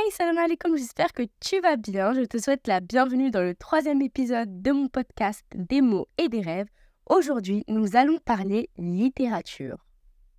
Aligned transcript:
Hey, 0.00 0.12
salam 0.12 0.38
alaikum, 0.38 0.76
j'espère 0.76 1.12
que 1.12 1.24
tu 1.40 1.58
vas 1.60 1.74
bien. 1.74 2.12
Je 2.12 2.20
te 2.20 2.38
souhaite 2.38 2.68
la 2.68 2.78
bienvenue 2.78 3.32
dans 3.32 3.42
le 3.42 3.56
troisième 3.56 4.00
épisode 4.00 4.62
de 4.62 4.70
mon 4.70 4.86
podcast 4.86 5.44
Des 5.56 5.80
mots 5.80 6.06
et 6.18 6.28
des 6.28 6.40
rêves. 6.40 6.68
Aujourd'hui, 7.06 7.64
nous 7.66 7.96
allons 7.96 8.18
parler 8.18 8.70
littérature. 8.76 9.84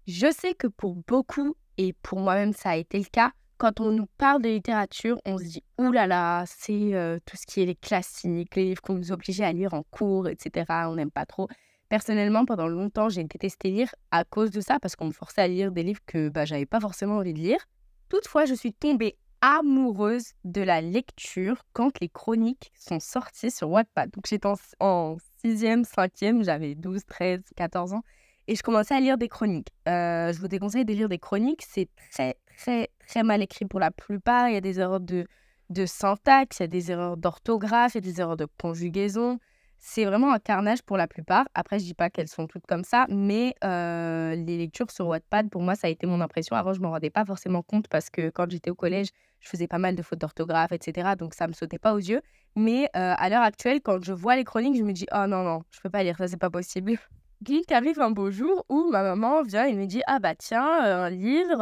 Je 0.08 0.32
sais 0.32 0.54
que 0.54 0.68
pour 0.68 0.96
beaucoup, 0.96 1.58
et 1.78 1.92
pour 1.92 2.22
moi-même 2.22 2.54
ça 2.54 2.70
a 2.70 2.78
été 2.78 3.00
le 3.00 3.10
cas, 3.12 3.34
quand 3.58 3.82
on 3.82 3.92
nous 3.92 4.06
parle 4.18 4.42
de 4.42 4.48
littérature, 4.48 5.20
on 5.26 5.38
se 5.38 5.44
dit 5.44 5.64
«Ouh 5.78 5.92
là 5.92 6.08
là, 6.08 6.46
c'est 6.48 6.94
euh, 6.94 7.20
tout 7.26 7.36
ce 7.36 7.46
qui 7.46 7.62
est 7.62 7.66
les 7.66 7.76
classiques, 7.76 8.56
les 8.56 8.64
livres 8.64 8.82
qu'on 8.82 8.96
nous 8.96 9.12
obligeait 9.12 9.44
à 9.44 9.52
lire 9.52 9.74
en 9.74 9.84
cours, 9.84 10.30
etc. 10.30 10.68
On 10.86 10.96
n'aime 10.96 11.12
pas 11.12 11.26
trop.» 11.26 11.50
Personnellement, 11.90 12.46
pendant 12.46 12.70
longtemps, 12.70 13.10
j'ai 13.10 13.26
détesté 13.26 13.72
lire 13.72 13.94
à 14.12 14.24
cause 14.24 14.52
de 14.52 14.62
ça, 14.62 14.80
parce 14.80 14.96
qu'on 14.96 15.08
me 15.08 15.12
forçait 15.12 15.42
à 15.42 15.50
lire 15.50 15.74
des 15.74 15.84
livres 15.84 16.00
que 16.06 16.30
bah, 16.30 16.46
j'avais 16.46 16.66
pas 16.66 16.80
forcément 16.80 17.18
envie 17.18 17.34
de 17.34 17.40
lire. 17.40 17.60
Toutefois, 18.08 18.46
je 18.46 18.54
suis 18.54 18.72
tombée 18.72 19.18
amoureuse 19.42 20.34
de 20.44 20.62
la 20.62 20.82
lecture 20.82 21.64
quand 21.74 22.00
les 22.00 22.10
chroniques 22.10 22.72
sont 22.78 23.00
sorties 23.00 23.52
sur 23.52 23.70
Wattpad. 23.70 24.12
Donc 24.12 24.26
j'étais 24.28 24.48
en, 24.80 25.18
6e, 25.44 25.86
5e, 25.86 26.44
j'avais 26.44 26.76
12, 26.76 27.06
13, 27.06 27.42
14 27.56 27.94
ans 27.94 28.04
et 28.48 28.56
je 28.56 28.64
commençais 28.64 28.96
à 28.96 29.00
lire 29.00 29.18
des 29.18 29.30
chroniques. 29.30 29.70
Euh, 29.88 30.34
je 30.34 30.40
vous 30.40 30.48
déconseille 30.48 30.86
de 30.86 30.94
lire 30.94 31.08
des 31.08 31.20
chroniques, 31.20 31.64
c'est 31.68 31.88
très, 32.12 32.36
très, 32.58 32.90
très 33.08 33.24
mal 33.24 33.42
écrit 33.42 33.66
pour 33.66 33.80
la 33.80 33.92
plupart. 33.92 34.50
Il 34.50 34.56
y 34.56 34.58
a 34.58 34.62
des 34.62 34.80
erreurs 34.80 35.00
de, 35.00 35.28
de 35.70 35.86
syntaxe, 35.86 36.60
il 36.60 36.64
y 36.64 36.66
a 36.66 36.68
des 36.68 36.92
erreurs 36.92 37.16
d'orthographe, 37.16 37.94
il 37.94 38.04
y 38.04 38.10
a 38.10 38.12
des 38.12 38.20
erreurs 38.20 38.38
de 38.38 38.48
conjugaison. 38.60 39.40
C'est 39.78 40.04
vraiment 40.04 40.34
un 40.34 40.40
carnage 40.40 40.82
pour 40.82 40.98
la 40.98 41.08
plupart. 41.08 41.46
Après, 41.54 41.80
je 41.80 41.86
dis 41.86 41.94
pas 41.94 42.10
qu'elles 42.10 42.28
sont 42.28 42.48
toutes 42.48 42.66
comme 42.68 42.84
ça, 42.84 43.06
mais 43.10 43.56
euh, 43.64 44.36
les 44.36 44.58
lectures 44.58 44.92
sur 44.92 45.08
Wattpad, 45.08 45.50
pour 45.50 45.62
moi, 45.62 45.76
ça 45.76 45.88
a 45.88 45.90
été 45.90 46.06
mon 46.06 46.20
impression. 46.20 46.58
Avant, 46.58 46.74
je 46.74 46.82
m'en 46.82 46.90
rendais 46.90 47.10
pas 47.10 47.24
forcément 47.24 47.62
compte 47.62 47.88
parce 47.88 48.10
que 48.10 48.30
quand 48.30 48.52
j'étais 48.52 48.72
au 48.72 48.76
collège, 48.76 49.10
je 49.40 49.50
faisais 49.50 49.68
pas 49.68 49.78
mal 49.78 49.96
de 49.96 50.02
fautes 50.02 50.20
d'orthographe, 50.20 50.72
etc. 50.72 51.12
Donc, 51.18 51.34
ça 51.34 51.48
me 51.48 51.54
sautait 51.54 51.80
pas 51.80 51.94
aux 51.94 52.00
yeux. 52.00 52.22
Mais 52.56 52.86
euh, 52.96 53.14
à 53.18 53.30
l'heure 53.30 53.42
actuelle, 53.42 53.82
quand 53.82 54.04
je 54.04 54.14
vois 54.14 54.36
les 54.36 54.44
chroniques, 54.44 54.78
je 54.78 54.84
me 54.84 54.92
dis, 54.92 55.06
oh 55.14 55.28
non, 55.28 55.44
non, 55.44 55.64
je 55.72 55.80
peux 55.82 55.90
pas 55.90 56.04
lire 56.04 56.18
ça, 56.18 56.28
c'est 56.28 56.38
pas 56.38 56.50
possible. 56.50 56.94
Il 57.48 57.64
arrive 57.72 58.02
un 58.02 58.12
beau 58.12 58.32
jour 58.32 58.66
où 58.70 58.90
ma 58.92 59.02
maman 59.02 59.44
vient 59.44 59.66
et 59.66 59.74
me 59.74 59.86
dit, 59.86 60.02
ah 60.08 60.20
bah 60.20 60.36
tiens, 60.36 60.86
euh, 60.86 61.06
un 61.06 61.10
livre, 61.10 61.62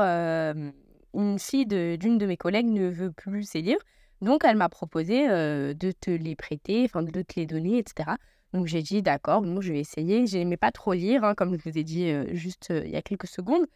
une 1.14 1.38
fille 1.38 1.68
d'une 1.68 2.18
de, 2.18 2.26
mes 2.26 2.38
collègues 2.38 2.68
ne 2.68 2.90
veut 2.90 3.12
plus 3.12 3.44
ces 3.44 3.62
livres. 3.62 3.84
Donc, 4.22 4.44
elle 4.44 4.58
m'a 4.58 4.70
proposé 4.70 5.28
de 5.28 5.92
te 5.92 6.10
les 6.10 6.36
prêter, 6.36 6.84
enfin 6.86 7.04
de 7.04 7.22
te 7.22 7.40
les 7.40 7.46
donner, 7.46 7.78
etc. 7.78 8.14
Donc, 8.54 8.66
j'ai 8.66 8.82
dit, 8.82 9.04
d'accord, 9.04 9.44
je 9.62 9.72
vais 9.72 9.80
essayer. 9.80 10.26
Je 10.26 10.38
n'aimais 10.40 10.58
pas 10.58 10.72
trop 10.72 10.94
lire, 10.94 11.24
hein, 11.24 11.36
comme 11.36 11.56
je 11.56 11.70
vous 11.70 11.78
ai 11.78 11.84
dit 11.84 12.12
juste 12.36 12.74
il 12.84 12.90
y 12.90 12.96
a 12.96 13.04
quelques 13.04 13.28
secondes. 13.28 13.68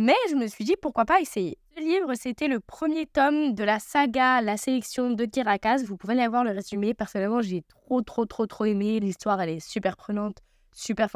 Mais 0.00 0.14
je 0.30 0.36
me 0.36 0.46
suis 0.46 0.64
dit, 0.64 0.76
pourquoi 0.80 1.04
pas 1.04 1.20
essayer. 1.20 1.58
Ce 1.76 1.80
livre, 1.80 2.14
c'était 2.14 2.46
le 2.46 2.60
premier 2.60 3.06
tome 3.06 3.54
de 3.56 3.64
la 3.64 3.80
saga 3.80 4.40
La 4.40 4.56
sélection 4.56 5.10
de 5.10 5.24
Tirakas. 5.24 5.82
Vous 5.84 5.96
pouvez 5.96 6.12
aller 6.12 6.28
voir 6.28 6.44
le 6.44 6.52
résumé. 6.52 6.94
Personnellement, 6.94 7.42
j'ai 7.42 7.62
trop, 7.62 8.00
trop, 8.02 8.24
trop, 8.24 8.46
trop 8.46 8.64
aimé. 8.64 9.00
L'histoire, 9.00 9.40
elle 9.40 9.48
est 9.48 9.58
super 9.58 9.96
prenante, 9.96 10.38
super 10.72 11.08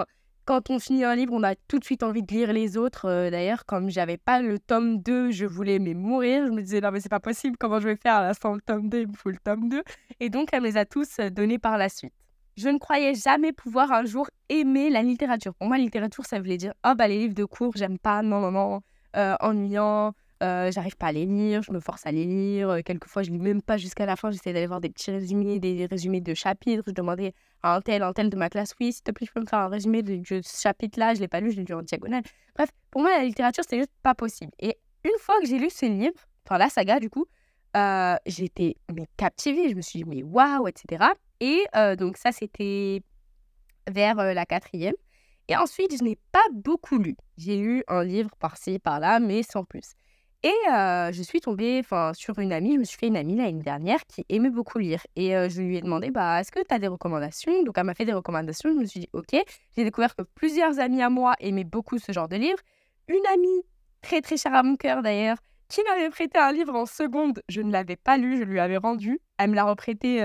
quand 0.45 0.71
on 0.71 0.81
finit 0.81 1.05
un 1.05 1.15
livre, 1.15 1.33
on 1.33 1.45
a 1.45 1.55
tout 1.55 1.79
de 1.79 1.85
suite 1.85 2.03
envie 2.03 2.25
de 2.25 2.33
lire 2.33 2.53
les 2.53 2.77
autres. 2.77 3.09
Euh, 3.09 3.31
d'ailleurs, 3.31 3.65
comme 3.65 3.89
j'avais 3.89 4.17
pas 4.17 4.43
le 4.43 4.59
tome 4.59 5.01
2, 5.01 5.31
je 5.31 5.47
voulais 5.47 5.79
mais 5.79 5.95
mourir. 5.95 6.47
Je 6.47 6.51
me 6.51 6.61
disais, 6.61 6.81
non, 6.81 6.91
mais 6.91 6.99
c'est 6.99 7.09
pas 7.09 7.21
possible, 7.21 7.57
comment 7.57 7.79
je 7.79 7.87
vais 7.87 7.97
faire 7.97 8.21
l'instant 8.23 8.53
le 8.53 8.61
tome 8.61 8.89
2, 8.89 9.03
il 9.03 9.07
me 9.07 9.13
faut 9.15 9.31
le 9.31 9.39
tome 9.39 9.69
2. 9.69 9.85
Et 10.19 10.31
donc, 10.31 10.49
elle 10.51 10.63
me 10.63 10.67
les 10.67 10.77
a 10.77 10.85
tous 10.85 11.21
euh, 11.21 11.31
donnés 11.31 11.61
par 11.61 11.79
la 11.79 11.89
suite. 11.89 12.13
Je 12.57 12.69
ne 12.69 12.79
croyais 12.79 13.15
jamais 13.15 13.53
pouvoir 13.53 13.93
un 13.93 14.05
jour 14.05 14.29
aimer 14.49 14.91
la 14.91 15.03
littérature. 15.03 15.55
Pour 15.55 15.69
moi, 15.69 15.79
la 15.79 15.85
littérature, 15.85 16.25
ça 16.27 16.39
voulait 16.39 16.59
dire, 16.59 16.75
oh, 16.87 16.93
bah, 16.97 17.09
les 17.09 17.19
livres 17.19 17.35
de 17.35 17.45
cours, 17.45 17.73
j'aime 17.77 17.99
pas, 17.99 18.23
non, 18.23 18.41
non, 18.41 18.51
non, 18.51 18.83
euh, 19.17 19.37
ennuyant, 19.41 20.13
euh, 20.43 20.71
j'arrive 20.71 20.97
pas 20.97 21.07
à 21.07 21.13
les 21.13 21.25
lire, 21.25 21.63
je 21.63 21.73
me 21.73 21.81
force 21.81 22.07
à 22.07 22.13
les 22.13 22.25
lire. 22.25 22.69
Euh, 22.69 22.81
quelquefois, 22.85 23.23
je 23.23 23.31
lis 23.31 23.39
même 23.39 23.63
pas 23.63 23.77
jusqu'à 23.77 24.05
la 24.05 24.17
fin. 24.17 24.31
J'essaie 24.31 24.53
d'aller 24.53 24.67
voir 24.67 24.81
des 24.81 24.91
petits 24.91 25.11
résumés, 25.11 25.61
des 25.61 25.87
résumés 25.87 26.21
de 26.21 26.35
chapitres. 26.35 26.83
Je 26.87 26.93
demandais 26.93 27.33
à 27.63 27.77
un 27.77 27.81
tel, 27.81 28.03
un 28.03 28.13
tel 28.13 28.29
de 28.29 28.37
ma 28.37 28.51
classe, 28.51 28.75
oui, 28.81 28.93
s'il 28.93 29.03
te 29.03 29.13
plaît, 29.13 29.27
je 29.27 29.33
peux 29.33 29.41
me 29.41 29.47
faire 29.47 29.61
un 29.61 29.69
résumé 29.69 30.03
de, 30.03 30.21
ce 30.25 30.43
chapitre-là. 30.63 31.15
Je 31.15 31.21
l'ai 31.21 31.29
pas 31.29 31.41
lu, 31.41 31.53
je 31.53 31.57
l'ai 31.57 31.65
lu 31.65 31.75
en 31.75 31.83
diagonale. 31.83 32.23
Bref, 32.55 32.71
pour 32.91 33.03
moi, 33.03 33.11
la 33.17 33.25
littérature, 33.25 33.65
c'est 33.67 33.79
juste 33.79 33.93
pas 34.03 34.15
possible. 34.15 34.53
Et 34.59 34.77
une 35.05 35.19
fois 35.21 35.41
que 35.41 35.47
j'ai 35.47 35.59
lu 35.59 35.71
ce 35.71 35.87
livre, 35.87 36.21
enfin 36.45 36.59
la 36.59 36.69
saga 36.69 37.01
du 37.01 37.09
coup, 37.09 37.27
j'étais 38.27 38.77
mais 38.95 39.07
captivée. 39.17 39.69
Je 39.69 39.75
me 39.75 39.81
suis 39.81 40.03
dit, 40.03 40.05
mais 40.09 40.23
waouh, 40.23 40.67
etc. 40.69 41.05
Et 41.45 41.67
donc 41.99 42.17
ça, 42.17 42.31
c'était 42.31 43.03
vers 43.91 44.15
la 44.15 44.47
quatrième. 44.47 44.95
Et 45.49 45.57
ensuite, 45.57 45.99
je 45.99 46.05
n'ai 46.05 46.17
pas 46.31 46.45
beaucoup 46.53 46.99
lu. 46.99 47.17
J'ai 47.37 47.57
lu 47.57 47.83
un 47.89 48.05
livre 48.05 48.31
par-ci, 48.39 48.79
par-là, 48.79 49.19
mais 49.19 49.43
sans 49.43 49.65
plus. 49.65 49.95
Et 50.45 50.55
je 50.69 51.23
suis 51.23 51.41
tombée 51.41 51.83
sur 52.15 52.39
une 52.39 52.53
amie, 52.53 52.75
je 52.75 52.79
me 52.79 52.85
suis 52.85 52.97
fait 52.97 53.09
une 53.09 53.17
amie 53.17 53.37
l'année 53.37 53.63
dernière 53.63 54.07
qui 54.07 54.25
aimait 54.29 54.51
beaucoup 54.51 54.79
lire. 54.79 55.01
Et 55.17 55.31
je 55.31 55.61
lui 55.61 55.77
ai 55.77 55.81
demandé, 55.83 56.13
bah, 56.13 56.41
est-ce 56.41 56.53
que 56.53 56.61
tu 56.61 56.73
as 56.73 56.79
des 56.79 56.87
recommandations? 56.87 57.65
Donc 57.65 57.77
elle 57.77 57.85
m'a 57.85 57.95
fait 57.95 58.05
des 58.05 58.13
recommandations, 58.13 58.71
je 58.73 58.79
me 58.79 58.87
suis 58.87 59.01
dit, 59.01 59.09
ok. 59.13 59.35
J'ai 59.77 59.83
découvert 59.83 60.15
que 60.15 60.23
plusieurs 60.23 60.79
amis 60.79 61.03
à 61.03 61.11
moi 61.11 61.35
aimaient 61.41 61.65
beaucoup 61.65 61.99
ce 61.99 62.13
genre 62.13 62.29
de 62.29 62.37
livre. 62.37 62.59
Une 63.09 63.27
amie, 63.35 63.63
très 64.01 64.21
très 64.21 64.37
chère 64.37 64.55
à 64.55 64.63
mon 64.63 64.77
cœur 64.77 65.03
d'ailleurs, 65.03 65.39
qui 65.73 65.83
m'avait 65.85 66.11
prêté 66.11 66.39
un 66.39 66.53
livre 66.53 66.75
en 66.75 66.85
seconde, 66.85 67.43
je 67.49 67.63
ne 67.63 67.73
l'avais 67.73 67.97
pas 67.97 68.19
lu, 68.19 68.37
je 68.37 68.45
lui 68.45 68.61
avais 68.61 68.77
rendu. 68.77 69.21
Elle 69.39 69.51
me 69.51 69.55
l'a 69.55 69.65
reprêté 69.65 70.19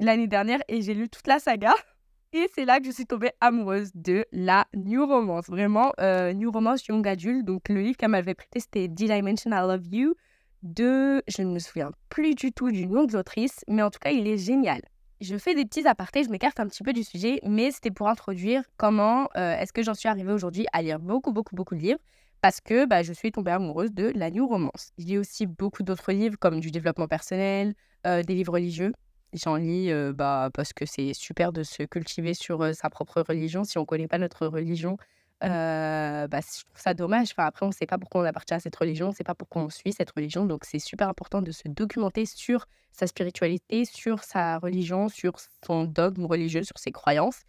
l'année 0.00 0.26
dernière 0.26 0.60
et 0.66 0.82
j'ai 0.82 0.94
lu 0.94 1.08
toute 1.08 1.26
la 1.28 1.38
saga. 1.38 1.72
Et 2.34 2.48
c'est 2.54 2.64
là 2.64 2.80
que 2.80 2.86
je 2.86 2.90
suis 2.90 3.04
tombée 3.04 3.30
amoureuse 3.42 3.90
de 3.94 4.24
la 4.32 4.66
New 4.74 5.04
Romance. 5.06 5.48
Vraiment, 5.48 5.92
euh, 6.00 6.32
New 6.32 6.50
Romance 6.50 6.86
Young 6.86 7.06
Adult. 7.06 7.44
Donc, 7.44 7.68
le 7.68 7.82
livre 7.82 7.98
qu'elle 7.98 8.08
m'avait 8.08 8.34
prêté, 8.34 8.58
c'était 8.58 8.88
Did 8.88 9.10
I 9.10 9.20
Mention 9.20 9.50
I 9.50 9.60
Love 9.60 9.86
You? 9.92 10.14
De, 10.62 11.22
je 11.28 11.42
ne 11.42 11.52
me 11.52 11.58
souviens 11.58 11.90
plus 12.08 12.34
du 12.34 12.50
tout 12.50 12.70
du 12.70 12.86
nom 12.86 13.04
de 13.04 13.12
l'autrice, 13.12 13.60
mais 13.68 13.82
en 13.82 13.90
tout 13.90 13.98
cas, 13.98 14.12
il 14.12 14.26
est 14.26 14.38
génial. 14.38 14.80
Je 15.20 15.36
fais 15.36 15.54
des 15.54 15.66
petits 15.66 15.86
apartés, 15.86 16.24
je 16.24 16.30
m'écarte 16.30 16.58
un 16.58 16.66
petit 16.66 16.82
peu 16.82 16.94
du 16.94 17.04
sujet, 17.04 17.38
mais 17.46 17.70
c'était 17.70 17.90
pour 17.90 18.08
introduire 18.08 18.62
comment 18.78 19.28
euh, 19.36 19.58
est-ce 19.58 19.74
que 19.74 19.82
j'en 19.82 19.94
suis 19.94 20.08
arrivée 20.08 20.32
aujourd'hui 20.32 20.64
à 20.72 20.80
lire 20.80 21.00
beaucoup, 21.00 21.32
beaucoup, 21.32 21.54
beaucoup 21.54 21.74
de 21.74 21.80
livres 21.80 22.00
parce 22.42 22.60
que 22.60 22.84
bah, 22.84 23.02
je 23.02 23.12
suis 23.12 23.32
tombée 23.32 23.52
amoureuse 23.52 23.92
de 23.92 24.12
la 24.14 24.30
New 24.30 24.46
Romance. 24.46 24.92
Y 24.98 25.16
a 25.16 25.20
aussi 25.20 25.46
beaucoup 25.46 25.82
d'autres 25.82 26.12
livres 26.12 26.36
comme 26.38 26.60
du 26.60 26.70
développement 26.70 27.08
personnel, 27.08 27.74
euh, 28.06 28.22
des 28.22 28.34
livres 28.34 28.52
religieux. 28.52 28.92
J'en 29.32 29.56
lis 29.56 29.90
bah, 30.14 30.50
parce 30.52 30.74
que 30.74 30.84
c'est 30.84 31.14
super 31.14 31.52
de 31.52 31.62
se 31.62 31.84
cultiver 31.84 32.34
sur 32.34 32.74
sa 32.74 32.90
propre 32.90 33.22
religion. 33.26 33.64
Si 33.64 33.78
on 33.78 33.82
ne 33.82 33.86
connaît 33.86 34.08
pas 34.08 34.18
notre 34.18 34.46
religion, 34.46 34.98
mmh. 35.42 35.46
bah, 35.46 36.40
je 36.40 36.64
trouve 36.64 36.80
ça 36.82 36.92
dommage. 36.92 37.28
Enfin, 37.32 37.46
après, 37.46 37.64
on 37.64 37.70
ne 37.70 37.74
sait 37.74 37.86
pas 37.86 37.96
pourquoi 37.96 38.20
on 38.20 38.24
appartient 38.24 38.52
à 38.52 38.60
cette 38.60 38.76
religion, 38.76 39.06
on 39.06 39.10
ne 39.10 39.14
sait 39.14 39.24
pas 39.24 39.34
pourquoi 39.34 39.62
on 39.62 39.70
suit 39.70 39.94
cette 39.94 40.10
religion. 40.10 40.44
Donc, 40.44 40.66
c'est 40.66 40.78
super 40.78 41.08
important 41.08 41.40
de 41.40 41.50
se 41.50 41.66
documenter 41.66 42.26
sur 42.26 42.66
sa 42.92 43.06
spiritualité, 43.06 43.86
sur 43.86 44.22
sa 44.22 44.58
religion, 44.58 45.08
sur 45.08 45.36
son 45.64 45.84
dogme 45.84 46.26
religieux, 46.26 46.64
sur 46.64 46.78
ses 46.78 46.92
croyances. 46.92 47.44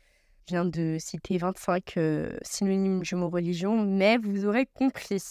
Je 0.46 0.56
viens 0.56 0.66
de 0.66 0.98
citer 1.00 1.38
25 1.38 1.98
synonymes 2.42 3.02
du 3.02 3.16
mot 3.16 3.30
religion, 3.30 3.84
mais 3.86 4.18
vous 4.18 4.46
aurez 4.46 4.66
compris. 4.66 5.22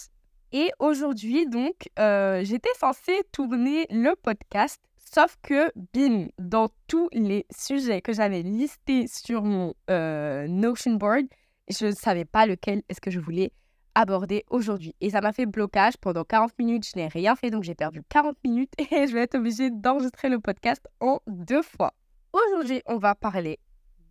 Et 0.52 0.70
aujourd'hui, 0.78 1.46
donc, 1.46 1.88
j'étais 1.96 2.74
censée 2.78 3.20
tourner 3.32 3.86
le 3.90 4.14
podcast 4.16 4.80
Sauf 5.14 5.36
que, 5.42 5.70
bim, 5.92 6.28
dans 6.38 6.70
tous 6.86 7.10
les 7.12 7.44
sujets 7.54 8.00
que 8.00 8.14
j'avais 8.14 8.40
listés 8.40 9.06
sur 9.06 9.42
mon 9.42 9.74
euh, 9.90 10.48
Notion 10.48 10.94
board, 10.94 11.26
je 11.68 11.86
ne 11.86 11.92
savais 11.92 12.24
pas 12.24 12.46
lequel 12.46 12.82
est-ce 12.88 13.02
que 13.02 13.10
je 13.10 13.20
voulais 13.20 13.52
aborder 13.94 14.42
aujourd'hui. 14.48 14.94
Et 15.02 15.10
ça 15.10 15.20
m'a 15.20 15.34
fait 15.34 15.44
blocage 15.44 15.98
pendant 15.98 16.24
40 16.24 16.58
minutes. 16.58 16.88
Je 16.90 16.98
n'ai 16.98 17.08
rien 17.08 17.36
fait, 17.36 17.50
donc 17.50 17.62
j'ai 17.62 17.74
perdu 17.74 18.00
40 18.08 18.38
minutes 18.42 18.72
et 18.90 19.06
je 19.06 19.12
vais 19.12 19.20
être 19.20 19.34
obligée 19.34 19.68
d'enregistrer 19.70 20.30
le 20.30 20.40
podcast 20.40 20.80
en 21.00 21.20
deux 21.26 21.62
fois. 21.62 21.92
Aujourd'hui, 22.32 22.80
on 22.86 22.96
va 22.96 23.14
parler 23.14 23.58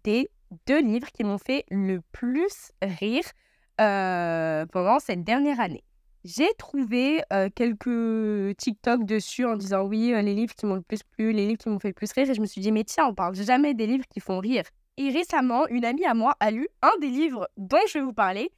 des 0.04 0.30
deux 0.68 0.82
livres 0.82 1.12
qui 1.12 1.24
m'ont 1.24 1.38
fait 1.38 1.66
le 1.70 2.02
plus 2.12 2.72
rire 2.82 3.24
euh, 3.80 4.66
pendant 4.68 5.00
cette 5.00 5.24
dernière 5.24 5.60
année. 5.60 5.84
J'ai 6.24 6.54
trouvé 6.60 7.24
quelques 7.56 8.56
TikTok 8.58 9.06
dessus 9.06 9.44
en 9.44 9.56
disant 9.56 9.86
oui, 9.86 10.14
les 10.14 10.36
livres 10.36 10.54
qui 10.54 10.68
m'ont 10.68 10.76
le 10.76 10.82
plus 10.82 11.02
plu, 11.02 11.32
les 11.32 11.48
livres 11.48 11.58
qui 11.58 11.68
m'ont 11.68 11.80
fait 11.80 11.88
le 11.88 11.96
plus 11.96 12.12
rire. 12.12 12.30
Et 12.30 12.36
je 12.36 12.42
me 12.42 12.46
suis 12.46 12.62
dit, 12.62 12.72
mais 12.72 12.84
tiens, 12.84 13.08
on 13.08 13.16
parle 13.16 13.36
jamais 13.36 13.74
des 13.74 13.88
livres 13.88 14.06
qui 14.08 14.20
font 14.20 14.38
rire. 14.38 14.64
Et 14.98 15.10
récemment, 15.10 15.66
une 15.70 15.84
amie 15.84 16.06
à 16.06 16.14
moi 16.14 16.36
a 16.40 16.52
lu 16.52 16.68
un 16.84 16.92
des 17.00 17.08
livres 17.08 17.50
dont 17.58 17.80
je 17.88 17.98
vais 17.98 18.06
vous 18.06 18.14
parler. 18.14 18.52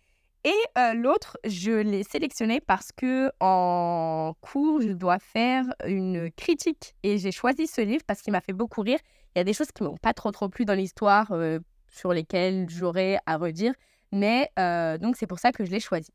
Et 0.43 0.93
l'autre, 0.95 1.37
je 1.45 1.71
l'ai 1.71 2.03
sélectionné 2.03 2.59
parce 2.59 2.91
que 2.91 3.31
en 3.39 4.33
cours, 4.41 4.81
je 4.81 4.89
dois 4.89 5.19
faire 5.19 5.63
une 5.85 6.31
critique. 6.31 6.95
Et 7.03 7.17
j'ai 7.17 7.31
choisi 7.31 7.65
ce 7.65 7.79
livre 7.79 8.03
parce 8.05 8.21
qu'il 8.21 8.33
m'a 8.33 8.41
fait 8.41 8.51
beaucoup 8.51 8.81
rire. 8.81 8.99
Il 9.35 9.39
y 9.39 9.41
a 9.41 9.45
des 9.45 9.53
choses 9.53 9.71
qui 9.71 9.83
m'ont 9.83 9.95
pas 9.95 10.13
trop 10.13 10.31
trop 10.31 10.49
plu 10.49 10.65
dans 10.65 10.73
l'histoire, 10.73 11.31
sur 11.93 12.11
lesquelles 12.11 12.69
j'aurais 12.69 13.19
à 13.25 13.37
redire. 13.37 13.73
Mais 14.11 14.49
donc, 14.99 15.15
c'est 15.15 15.27
pour 15.27 15.39
ça 15.39 15.53
que 15.53 15.63
je 15.63 15.71
l'ai 15.71 15.79
choisi. 15.79 16.11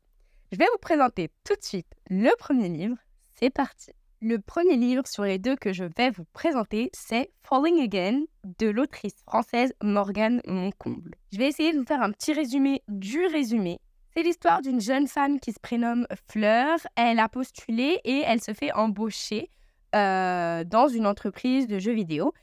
Je 0.51 0.57
vais 0.57 0.67
vous 0.71 0.79
présenter 0.79 1.29
tout 1.43 1.55
de 1.55 1.63
suite 1.63 1.91
le 2.09 2.29
premier 2.37 2.69
livre. 2.69 2.97
C'est 3.39 3.49
parti. 3.49 3.91
Le 4.21 4.37
premier 4.37 4.75
livre 4.75 5.07
sur 5.07 5.23
les 5.23 5.39
deux 5.39 5.55
que 5.55 5.71
je 5.71 5.85
vais 5.95 6.09
vous 6.09 6.25
présenter, 6.33 6.89
c'est 6.93 7.31
Falling 7.41 7.81
Again 7.81 8.23
de 8.59 8.67
l'autrice 8.67 9.15
française 9.25 9.73
Morgane 9.81 10.41
Moncomble. 10.45 11.15
Je 11.31 11.37
vais 11.37 11.47
essayer 11.47 11.71
de 11.71 11.79
vous 11.79 11.85
faire 11.85 12.01
un 12.01 12.11
petit 12.11 12.33
résumé 12.33 12.83
du 12.89 13.25
résumé. 13.27 13.79
C'est 14.13 14.23
l'histoire 14.23 14.61
d'une 14.61 14.81
jeune 14.81 15.07
femme 15.07 15.39
qui 15.39 15.53
se 15.53 15.59
prénomme 15.61 16.05
Fleur. 16.27 16.79
Elle 16.97 17.19
a 17.19 17.29
postulé 17.29 18.01
et 18.03 18.21
elle 18.25 18.41
se 18.41 18.53
fait 18.53 18.73
embaucher 18.73 19.49
dans 19.93 20.89
une 20.91 21.07
entreprise 21.07 21.67
de 21.67 21.79
jeux 21.79 21.93
vidéo. 21.93 22.33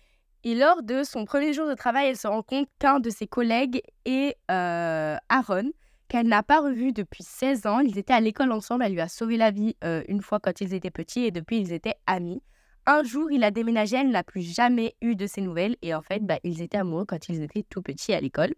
Et 0.48 0.54
lors 0.54 0.84
de 0.84 1.02
son 1.02 1.24
premier 1.24 1.52
jour 1.52 1.66
de 1.66 1.74
travail, 1.74 2.06
elle 2.06 2.16
se 2.16 2.28
rend 2.28 2.44
compte 2.44 2.68
qu'un 2.78 3.00
de 3.00 3.10
ses 3.10 3.26
collègues 3.26 3.82
est 4.04 4.36
Aaron, 4.46 5.72
qu'elle 6.06 6.28
n'a 6.28 6.44
pas 6.44 6.60
revu 6.60 6.92
depuis 6.92 7.24
16 7.24 7.66
ans. 7.66 7.80
Ils 7.80 7.98
étaient 7.98 8.12
à 8.12 8.20
l'école 8.20 8.52
ensemble, 8.52 8.84
elle 8.84 8.92
lui 8.92 9.00
a 9.00 9.08
sauvé 9.08 9.36
la 9.38 9.50
vie 9.50 9.74
une 9.82 10.22
fois 10.22 10.38
quand 10.38 10.60
ils 10.60 10.72
étaient 10.72 10.92
petits 10.92 11.24
et 11.24 11.32
depuis 11.32 11.58
ils 11.58 11.72
étaient 11.72 11.96
amis. 12.06 12.44
Un 12.86 13.02
jour, 13.02 13.32
il 13.32 13.42
a 13.42 13.50
déménagé, 13.50 13.96
elle 13.96 14.10
n'a 14.10 14.22
plus 14.22 14.42
jamais 14.42 14.94
eu 15.02 15.16
de 15.16 15.26
ses 15.26 15.40
nouvelles 15.40 15.76
et 15.82 15.92
en 15.96 16.02
fait, 16.02 16.24
bah, 16.24 16.38
ils 16.44 16.62
étaient 16.62 16.78
amoureux 16.78 17.06
quand 17.06 17.28
ils 17.28 17.42
étaient 17.42 17.64
tout 17.68 17.82
petits 17.82 18.12
à 18.12 18.20
l'école. 18.20 18.54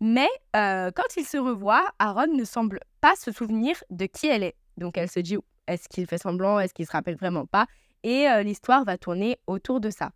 Mais 0.00 0.28
quand 0.52 1.16
ils 1.16 1.24
se 1.24 1.36
revoient, 1.36 1.88
Aaron 2.00 2.34
ne 2.36 2.42
semble 2.42 2.80
pas 3.00 3.14
se 3.14 3.30
souvenir 3.30 3.76
de 3.90 4.06
qui 4.06 4.26
elle 4.26 4.42
est. 4.42 4.56
Donc 4.76 4.98
elle 4.98 5.08
se 5.08 5.20
dit, 5.20 5.36
est-ce 5.68 5.88
qu'il 5.88 6.08
fait 6.08 6.18
semblant, 6.18 6.58
est-ce 6.58 6.74
qu'il 6.74 6.84
se 6.84 6.90
rappelle 6.90 7.14
vraiment 7.14 7.46
pas? 7.46 7.68
Et 8.02 8.26
l'histoire 8.42 8.84
va 8.84 8.98
tourner 8.98 9.38
autour 9.46 9.78
de 9.78 9.90
ça. 9.90 10.10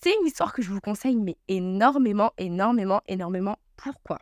C'est 0.00 0.14
une 0.20 0.26
histoire 0.26 0.52
que 0.52 0.62
je 0.62 0.70
vous 0.70 0.80
conseille, 0.80 1.16
mais 1.16 1.36
énormément, 1.48 2.32
énormément, 2.38 3.00
énormément. 3.08 3.56
Pourquoi? 3.76 4.18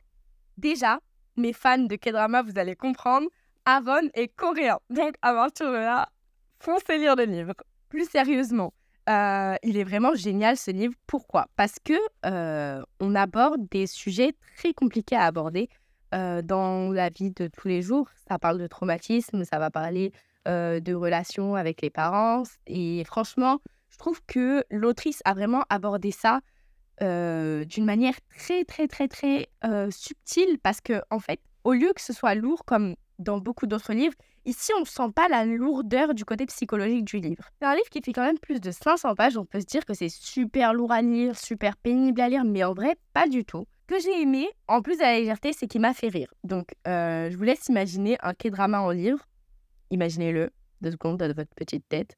Déjà, 0.56 1.00
mes 1.36 1.52
fans 1.52 1.78
de 1.78 1.96
K-drama, 1.96 2.42
vous 2.42 2.58
allez 2.58 2.74
comprendre, 2.74 3.28
Avon 3.66 4.08
est 4.14 4.28
coréen. 4.28 4.78
Donc, 4.88 5.16
à 5.20 5.34
partir 5.34 5.70
de 5.70 5.76
là, 5.76 6.08
foncez 6.60 6.96
lire 6.98 7.14
le 7.14 7.24
livre. 7.24 7.52
Plus 7.90 8.08
sérieusement, 8.08 8.72
euh, 9.10 9.54
il 9.62 9.76
est 9.76 9.84
vraiment 9.84 10.14
génial 10.14 10.56
ce 10.56 10.70
livre. 10.70 10.94
Pourquoi? 11.06 11.46
Parce 11.56 11.76
que 11.84 11.92
euh, 12.24 12.82
on 13.00 13.14
aborde 13.14 13.68
des 13.70 13.86
sujets 13.86 14.32
très 14.56 14.72
compliqués 14.72 15.16
à 15.16 15.24
aborder 15.24 15.68
euh, 16.14 16.40
dans 16.40 16.90
la 16.90 17.10
vie 17.10 17.32
de 17.32 17.48
tous 17.48 17.68
les 17.68 17.82
jours. 17.82 18.08
Ça 18.28 18.38
parle 18.38 18.58
de 18.58 18.66
traumatisme, 18.66 19.44
ça 19.44 19.58
va 19.58 19.70
parler 19.70 20.12
de 20.46 20.94
relations 20.94 21.56
avec 21.56 21.82
les 21.82 21.90
parents. 21.90 22.44
Et 22.68 23.02
franchement, 23.04 23.58
je 23.96 23.98
trouve 23.98 24.20
que 24.26 24.62
l'autrice 24.70 25.22
a 25.24 25.32
vraiment 25.32 25.64
abordé 25.70 26.10
ça 26.10 26.40
d'une 27.00 27.84
manière 27.86 28.14
très, 28.36 28.64
très, 28.64 28.88
très, 28.88 29.08
très 29.08 29.48
subtile 29.90 30.58
parce 30.62 30.82
que, 30.82 31.00
en 31.10 31.18
fait, 31.18 31.40
au 31.64 31.72
lieu 31.72 31.94
que 31.94 32.02
ce 32.02 32.12
soit 32.12 32.34
lourd 32.34 32.66
comme 32.66 32.94
dans 33.18 33.38
beaucoup 33.38 33.66
d'autres 33.66 33.94
livres, 33.94 34.14
ici, 34.44 34.70
on 34.76 34.80
ne 34.80 34.84
sent 34.84 35.10
pas 35.14 35.28
la 35.28 35.46
lourdeur 35.46 36.12
du 36.12 36.26
côté 36.26 36.44
psychologique 36.44 37.06
du 37.06 37.20
livre. 37.20 37.48
C'est 37.58 37.66
un 37.66 37.74
livre 37.74 37.88
qui 37.90 38.02
fait 38.02 38.12
quand 38.12 38.26
même 38.26 38.38
plus 38.38 38.60
de 38.60 38.70
500 38.70 39.14
pages. 39.14 39.38
On 39.38 39.46
peut 39.46 39.60
se 39.60 39.64
dire 39.64 39.86
que 39.86 39.94
c'est 39.94 40.10
super 40.10 40.74
lourd 40.74 40.92
à 40.92 41.00
lire, 41.00 41.38
super 41.38 41.78
pénible 41.78 42.20
à 42.20 42.28
lire, 42.28 42.44
mais 42.44 42.64
en 42.64 42.74
vrai, 42.74 42.96
pas 43.14 43.28
du 43.28 43.46
tout. 43.46 43.64
Ce 43.88 43.94
que 43.94 43.98
j'ai 43.98 44.20
aimé, 44.20 44.50
en 44.68 44.82
plus 44.82 44.98
de 44.98 45.02
la 45.02 45.18
légèreté, 45.18 45.54
c'est 45.54 45.68
qu'il 45.68 45.80
m'a 45.80 45.94
fait 45.94 46.08
rire. 46.08 46.34
Donc, 46.44 46.74
je 46.84 47.34
vous 47.34 47.44
laisse 47.44 47.66
imaginer 47.68 48.18
un 48.22 48.34
K-drama 48.34 48.82
en 48.82 48.90
livre. 48.90 49.26
Imaginez-le, 49.90 50.50
deux 50.82 50.90
secondes 50.90 51.16
dans 51.16 51.32
votre 51.32 51.54
petite 51.54 51.88
tête. 51.88 52.14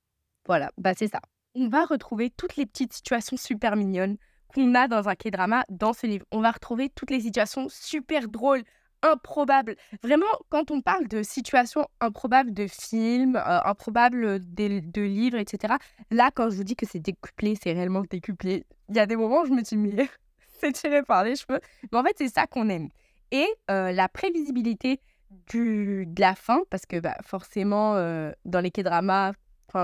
Voilà, 0.47 0.73
bah 0.79 0.95
c'est 0.97 1.09
ça. 1.09 1.21
On 1.61 1.67
va 1.67 1.87
retrouver 1.87 2.31
toutes 2.31 2.55
les 2.55 2.67
petites 2.67 2.93
situations 2.93 3.37
super 3.37 3.75
mignonnes 3.75 4.17
qu'on 4.47 4.77
a 4.77 4.87
dans 4.87 5.09
un 5.09 5.17
K-drama 5.17 5.65
dans 5.69 5.93
ce 5.93 6.07
livre. 6.07 6.25
On 6.31 6.41
va 6.41 6.53
retrouver 6.53 6.89
toutes 6.89 7.11
les 7.11 7.19
situations 7.19 7.67
super 7.69 8.29
drôles, 8.29 8.63
improbables. 9.03 9.75
Vraiment, 10.05 10.27
quand 10.51 10.71
on 10.71 10.83
parle 10.83 11.09
de 11.09 11.25
situations 11.25 11.89
improbables 12.01 12.55
de 12.55 12.69
films, 12.69 13.35
euh, 13.35 13.61
improbables 13.65 14.39
de, 14.55 15.01
livres, 15.03 15.39
etc., 15.39 15.75
là, 16.13 16.31
quand 16.33 16.49
je 16.49 16.55
vous 16.55 16.63
dis 16.63 16.77
que 16.77 16.87
c'est 16.87 17.01
décuplé, 17.01 17.59
c'est 17.61 17.73
réellement 17.73 18.05
décuplé. 18.09 18.65
Il 18.89 18.95
y 18.95 19.01
a 19.01 19.07
des 19.07 19.17
moments 19.17 19.41
où 19.41 19.47
je 19.47 19.53
me 19.53 19.63
dis, 19.63 19.77
mais 19.77 20.09
c'est 20.61 20.71
tiré 20.71 21.03
par 21.03 21.25
les 21.25 21.35
cheveux. 21.35 21.59
Mais 21.91 21.99
en 21.99 22.05
fait, 22.05 22.15
c'est 22.19 22.29
ça 22.29 22.47
qu'on 22.47 22.69
aime. 22.69 22.89
Et 23.33 23.49
euh, 23.69 23.91
la 23.91 24.09
prévisibilité 24.09 25.01
du, 25.49 26.07
de 26.07 26.21
la 26.21 26.37
fin, 26.37 26.61
parce 26.71 26.87
que 26.87 27.01
bah, 27.01 27.17
forcément, 27.25 27.97
euh, 27.97 28.31
dans 28.45 28.61
les 28.61 28.71
K-dramas, 28.71 29.33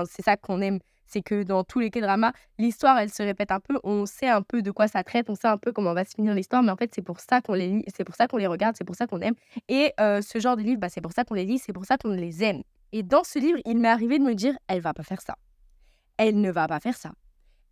c'est 0.05 0.23
ça 0.23 0.37
qu'on 0.37 0.61
aime 0.61 0.79
c'est 1.05 1.21
que 1.21 1.43
dans 1.43 1.63
tous 1.63 1.79
les 1.79 1.89
K-dramas, 1.89 2.33
l'histoire, 2.57 2.97
elle 2.97 3.11
se 3.11 3.23
répète 3.23 3.51
un 3.51 3.59
peu. 3.59 3.79
On 3.83 4.05
sait 4.05 4.27
un 4.27 4.41
peu 4.41 4.61
de 4.61 4.71
quoi 4.71 4.87
ça 4.87 5.03
traite, 5.03 5.29
on 5.29 5.35
sait 5.35 5.47
un 5.47 5.57
peu 5.57 5.71
comment 5.71 5.93
va 5.93 6.05
se 6.05 6.15
finir 6.15 6.33
l'histoire, 6.33 6.63
mais 6.63 6.71
en 6.71 6.75
fait, 6.75 6.91
c'est 6.93 7.01
pour 7.01 7.19
ça 7.19 7.41
qu'on 7.41 7.53
les 7.53 7.67
lit, 7.67 7.83
c'est 7.95 8.03
pour 8.03 8.15
ça 8.15 8.27
qu'on 8.27 8.37
les 8.37 8.47
regarde, 8.47 8.75
c'est 8.77 8.83
pour 8.83 8.95
ça 8.95 9.07
qu'on 9.07 9.21
aime. 9.21 9.35
Et 9.69 9.93
euh, 9.99 10.21
ce 10.21 10.39
genre 10.39 10.57
de 10.57 10.61
livre, 10.61 10.79
bah, 10.79 10.89
c'est 10.89 11.01
pour 11.01 11.13
ça 11.13 11.23
qu'on 11.23 11.35
les 11.35 11.45
lit, 11.45 11.59
c'est 11.59 11.73
pour 11.73 11.85
ça 11.85 11.97
qu'on 11.97 12.09
les 12.09 12.43
aime. 12.43 12.63
Et 12.91 13.03
dans 13.03 13.23
ce 13.23 13.39
livre, 13.39 13.59
il 13.65 13.77
m'est 13.77 13.89
arrivé 13.89 14.19
de 14.19 14.23
me 14.23 14.35
dire, 14.35 14.57
elle 14.67 14.81
va 14.81 14.93
pas 14.93 15.03
faire 15.03 15.21
ça. 15.21 15.35
Elle 16.17 16.39
ne 16.39 16.51
va 16.51 16.67
pas 16.67 16.79
faire 16.79 16.95
ça. 16.95 17.11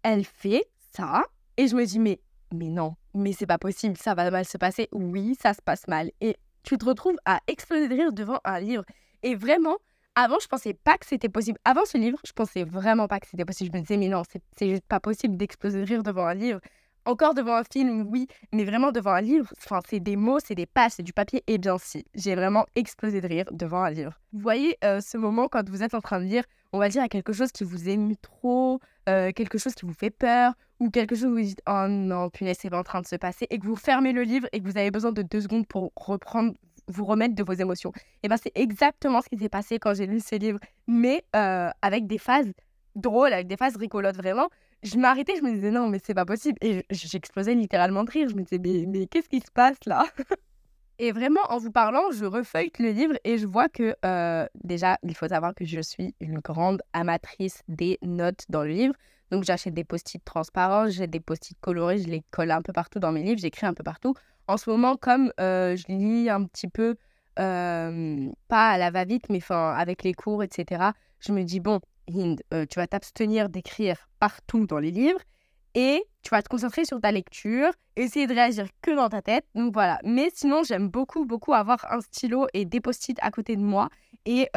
Elle 0.03 0.25
fait 0.25 0.65
ça. 0.91 1.24
Et 1.57 1.68
je 1.68 1.75
me 1.75 1.86
dis, 1.86 2.00
mais, 2.00 2.19
mais 2.53 2.68
non, 2.68 2.95
mais 3.13 3.31
c'est 3.31 3.45
pas 3.45 3.57
possible, 3.57 3.97
ça 3.97 4.15
va 4.15 4.29
mal 4.31 4.45
se 4.45 4.57
passer. 4.57 4.89
Oui, 4.91 5.36
ça 5.41 5.53
se 5.53 5.62
passe 5.62 5.88
mal. 5.88 6.12
Et 6.19 6.36
tu 6.63 6.77
te 6.77 6.86
retrouves 6.86 7.18
à 7.25 7.39
exploser 7.47 7.88
de 7.88 7.94
rire 7.94 8.13
devant 8.13 8.39
un 8.44 8.59
livre. 8.59 8.83
Et 9.21 9.36
vraiment, 9.36 9.77
avant, 10.15 10.38
je 10.39 10.48
pensais 10.48 10.74
pas 10.74 10.98
que 10.98 11.06
c'était 11.06 11.30
possible. 11.30 11.57
Avant 11.65 11.86
ce 11.86 11.98
livre, 11.98 12.19
je 12.25 12.31
pensais 12.33 12.63
vraiment 12.63 13.07
pas 13.07 13.19
que 13.19 13.27
c'était 13.27 13.45
possible. 13.45 13.71
Je 13.74 13.77
me 13.77 13.81
disais, 13.81 13.98
mais 13.98 14.10
non, 14.10 14.24
c'est 14.57 14.69
juste 14.69 14.86
pas 14.88 15.00
possible 15.00 15.38
d'exploser 15.38 15.81
de 15.81 15.88
rire 15.88 16.04
devant 16.04 16.25
un 16.25 16.33
livre. 16.36 16.60
Encore 17.06 17.33
devant 17.33 17.56
un 17.56 17.63
film, 17.65 18.07
oui, 18.10 18.27
mais 18.54 18.63
vraiment 18.63 18.94
devant 18.94 19.12
un 19.12 19.19
livre, 19.19 19.51
enfin, 19.57 19.81
c'est 19.89 20.00
des 20.00 20.15
mots, 20.15 20.39
c'est 20.39 20.56
des 20.56 20.65
pages, 20.65 20.94
c'est 20.95 21.04
du 21.04 21.12
papier. 21.12 21.44
Et 21.48 21.57
bien 21.57 21.77
si, 21.77 22.06
j'ai 22.15 22.33
vraiment 22.33 22.65
explosé 22.75 23.19
de 23.19 23.27
rire 23.27 23.45
devant 23.51 23.83
un 23.83 23.89
livre. 23.89 24.13
Vous 24.31 24.39
voyez 24.39 24.77
euh, 24.86 25.01
ce 25.01 25.18
moment 25.18 25.50
quand 25.50 25.68
vous 25.69 25.83
êtes 25.83 25.95
en 25.95 26.00
train 26.00 26.19
de 26.21 26.25
lire, 26.25 26.45
on 26.71 26.80
va 26.80 26.88
dire 26.88 27.04
à 27.04 27.10
quelque 27.10 27.33
chose 27.33 27.51
qui 27.51 27.65
vous 27.65 27.89
émue 27.89 28.15
trop, 28.15 28.80
euh, 29.10 29.33
quelque 29.33 29.57
chose 29.57 29.75
qui 29.75 29.86
vous 29.86 29.94
fait 29.94 30.12
peur, 30.12 30.54
ou 30.80 30.92
quelque 30.92 31.13
chose 31.13 31.25
où 31.25 31.31
vous 31.31 31.42
dites 31.42 31.62
oh 31.68 31.88
non, 31.89 32.30
punaise, 32.30 32.57
c'est 32.57 32.74
en 32.74 32.83
train 32.83 33.01
de 33.01 33.07
se 33.07 33.18
passer, 33.18 33.48
et 33.50 33.60
que 33.60 33.65
vous 33.65 33.75
fermez 33.75 34.13
le 34.13 34.24
livre 34.24 34.48
et 34.54 34.62
que 34.62 34.65
vous 34.65 34.77
avez 34.77 34.92
besoin 34.92 35.12
de 35.12 35.24
deux 35.24 35.42
secondes 35.42 35.68
pour 35.68 35.92
reprendre 35.98 36.54
vous 36.88 37.06
remettre 37.06 37.35
de 37.35 37.44
vos 37.44 37.53
émotions. 37.53 37.91
Et 38.24 38.27
ben 38.27 38.38
c'est 38.38 38.51
exactement 38.56 39.21
ce 39.21 39.30
qui 39.30 39.38
s'est 39.38 39.50
passé 39.50 39.80
quand 39.80 39.94
j'ai 39.94 40.07
lu 40.07 40.19
ce 40.19 40.35
livre, 40.35 40.59
mais 40.88 41.24
euh, 41.35 41.69
avec 41.81 42.07
des 42.07 42.18
phases 42.18 42.51
drôles, 42.95 43.33
avec 43.33 43.47
des 43.47 43.57
phases 43.57 43.75
rigolotes 43.75 44.18
vraiment. 44.18 44.50
Je 44.83 44.97
m'arrêtais, 44.97 45.35
je 45.38 45.44
me 45.44 45.53
disais 45.53 45.71
non, 45.71 45.88
mais 45.88 46.00
c'est 46.03 46.13
pas 46.13 46.25
possible. 46.25 46.57
Et 46.62 46.85
j'explosais 46.89 47.56
littéralement 47.56 48.03
de 48.03 48.12
rire. 48.12 48.27
Je 48.30 48.35
me 48.35 48.44
disais, 48.44 48.59
mais, 48.59 48.85
mais 48.85 49.07
qu'est-ce 49.07 49.30
qui 49.30 49.39
se 49.39 49.51
passe 49.51 49.77
là? 49.85 50.06
Et 51.00 51.12
vraiment, 51.12 51.41
en 51.50 51.57
vous 51.57 51.71
parlant, 51.71 52.12
je 52.12 52.24
refeuille 52.25 52.71
le 52.77 52.91
livre 52.91 53.15
et 53.24 53.39
je 53.39 53.47
vois 53.47 53.68
que, 53.68 53.95
euh, 54.06 54.47
déjà, 54.63 55.00
il 55.01 55.15
faut 55.15 55.27
savoir 55.27 55.56
que 55.56 55.65
je 55.65 55.81
suis 55.81 56.13
une 56.19 56.39
grande 56.39 56.81
amatrice 56.94 57.63
des 57.68 57.97
notes 58.03 58.45
dans 58.50 58.62
le 58.62 58.69
livre. 58.69 58.94
Donc, 59.33 59.45
j'achète 59.45 59.74
des 59.74 59.83
post-it 59.83 60.24
transparents, 60.24 60.89
j'ai 60.89 61.07
des 61.07 61.19
post-it 61.19 61.57
colorés, 61.59 61.97
je 61.97 62.07
les 62.07 62.21
colle 62.30 62.51
un 62.51 62.62
peu 62.62 62.71
partout 62.71 63.00
dans 63.00 63.12
mes 63.12 63.24
livres, 63.24 63.39
j'écris 63.41 63.65
un 63.65 63.74
peu 63.74 63.81
partout 63.81 64.13
en 64.47 64.57
ce 64.57 64.69
moment, 64.69 64.95
comme 64.95 65.33
euh, 65.39 65.75
je 65.75 65.85
lis 65.88 66.30
un 66.30 66.44
petit 66.44 66.68
peu, 66.68 66.95
pas 67.35 68.69
à 68.69 68.77
la 68.77 68.91
va-vite, 68.91 69.30
mais 69.30 69.39
avec 69.50 70.03
les 70.03 70.13
cours, 70.13 70.44
etc., 70.44 70.91
je 71.19 71.31
me 71.31 71.41
dis, 71.41 71.59
bon, 71.59 71.80
Hind, 72.07 72.44
euh, 72.53 72.68
tu 72.69 72.77
vas 72.77 72.85
t'abstenir 72.85 73.50
d'écrire 73.50 74.07
partout 74.19 74.68
dans 74.68 74.77
les 74.77 74.91
livres 74.91 75.22
et 75.75 76.03
tu 76.22 76.30
vas 76.30 76.42
te 76.42 76.50
concentrer 76.50 76.86
sur 76.86 77.01
ta 77.01 77.12
lecture, 77.12 77.72
essayer 77.96 78.27
de 78.27 78.34
réagir 78.34 78.68
que 78.82 78.92
dans 78.92 79.10
ta 79.10 79.22
tête. 79.22 79.46
Donc 79.56 79.74
voilà. 79.74 80.00
Mais 80.03 80.30
sinon, 80.34 80.63
j'aime 80.63 80.88
beaucoup, 80.88 81.25
beaucoup 81.25 81.53
avoir 81.53 81.86
un 81.92 82.01
stylo 82.01 82.48
et 82.53 82.65
des 82.65 82.80
post-it 82.80 83.18
à 83.22 83.32
côté 83.32 83.56
de 83.56 83.62
moi 83.62 83.89
et 84.25 84.48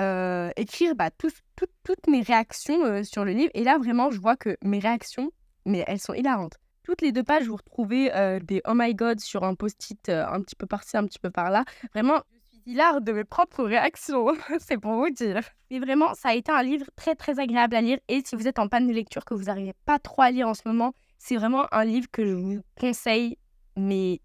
écrire 0.57 0.95
bah, 0.95 1.11
toutes 1.11 2.07
mes 2.09 2.23
réactions 2.23 3.03
sur 3.03 3.25
le 3.25 3.33
livre. 3.33 3.51
Et 3.55 3.65
là, 3.65 3.79
vraiment, 3.79 4.11
je 4.11 4.21
vois 4.21 4.37
que 4.37 4.57
mes 4.63 4.79
réactions, 4.79 5.33
mais 5.65 5.83
elles 5.89 6.01
sont 6.01 6.15
hilarantes 6.15 6.59
toutes 6.87 7.03
les 7.03 7.11
deux 7.11 7.25
pages, 7.25 7.49
vous 7.49 7.57
retrouvez 7.57 8.15
euh, 8.15 8.39
des 8.39 8.63
Oh 8.65 8.73
my 8.73 8.95
God 8.95 9.19
sur 9.19 9.43
un 9.43 9.57
post-it 9.57 10.09
euh, 10.09 10.25
un 10.29 10.41
petit 10.41 10.55
peu 10.55 10.67
par-ci, 10.67 10.97
un 10.97 11.05
petit 11.05 11.19
peu 11.19 11.31
par-là. 11.31 11.65
Vraiment, 11.93 12.21
je 12.33 12.61
suis 12.61 12.71
hilar 12.71 13.01
de 13.01 13.11
mes 13.11 13.25
propres 13.25 13.65
réactions, 13.65 14.29
c'est 14.61 14.79
pour 14.79 14.93
vous 14.93 15.11
dire. 15.11 15.41
Mais 15.71 15.81
vraiment, 15.81 16.15
ça 16.15 16.29
a 16.29 16.35
été 16.35 16.53
un 16.53 16.63
livre 16.63 16.87
très 16.95 17.17
très 17.17 17.41
agréable 17.41 17.75
à 17.75 17.81
lire. 17.81 17.99
Et 18.07 18.23
si 18.25 18.37
vous 18.37 18.47
êtes 18.47 18.61
en 18.61 18.69
panne 18.69 18.87
de 18.87 18.93
lecture, 18.93 19.25
que 19.25 19.35
vous 19.35 19.45
n'arrivez 19.45 19.75
pas 19.85 19.99
trop 19.99 20.23
à 20.23 20.31
lire 20.31 20.47
en 20.47 20.55
ce 20.55 20.63
moment, 20.65 20.95
c'est 21.19 21.37
vraiment 21.37 21.67
un 21.73 21.85
livre 21.85 22.07
que 22.11 22.25
je 22.27 22.33
vous 22.33 22.61
conseille, 22.79 23.39
mais 23.77 24.21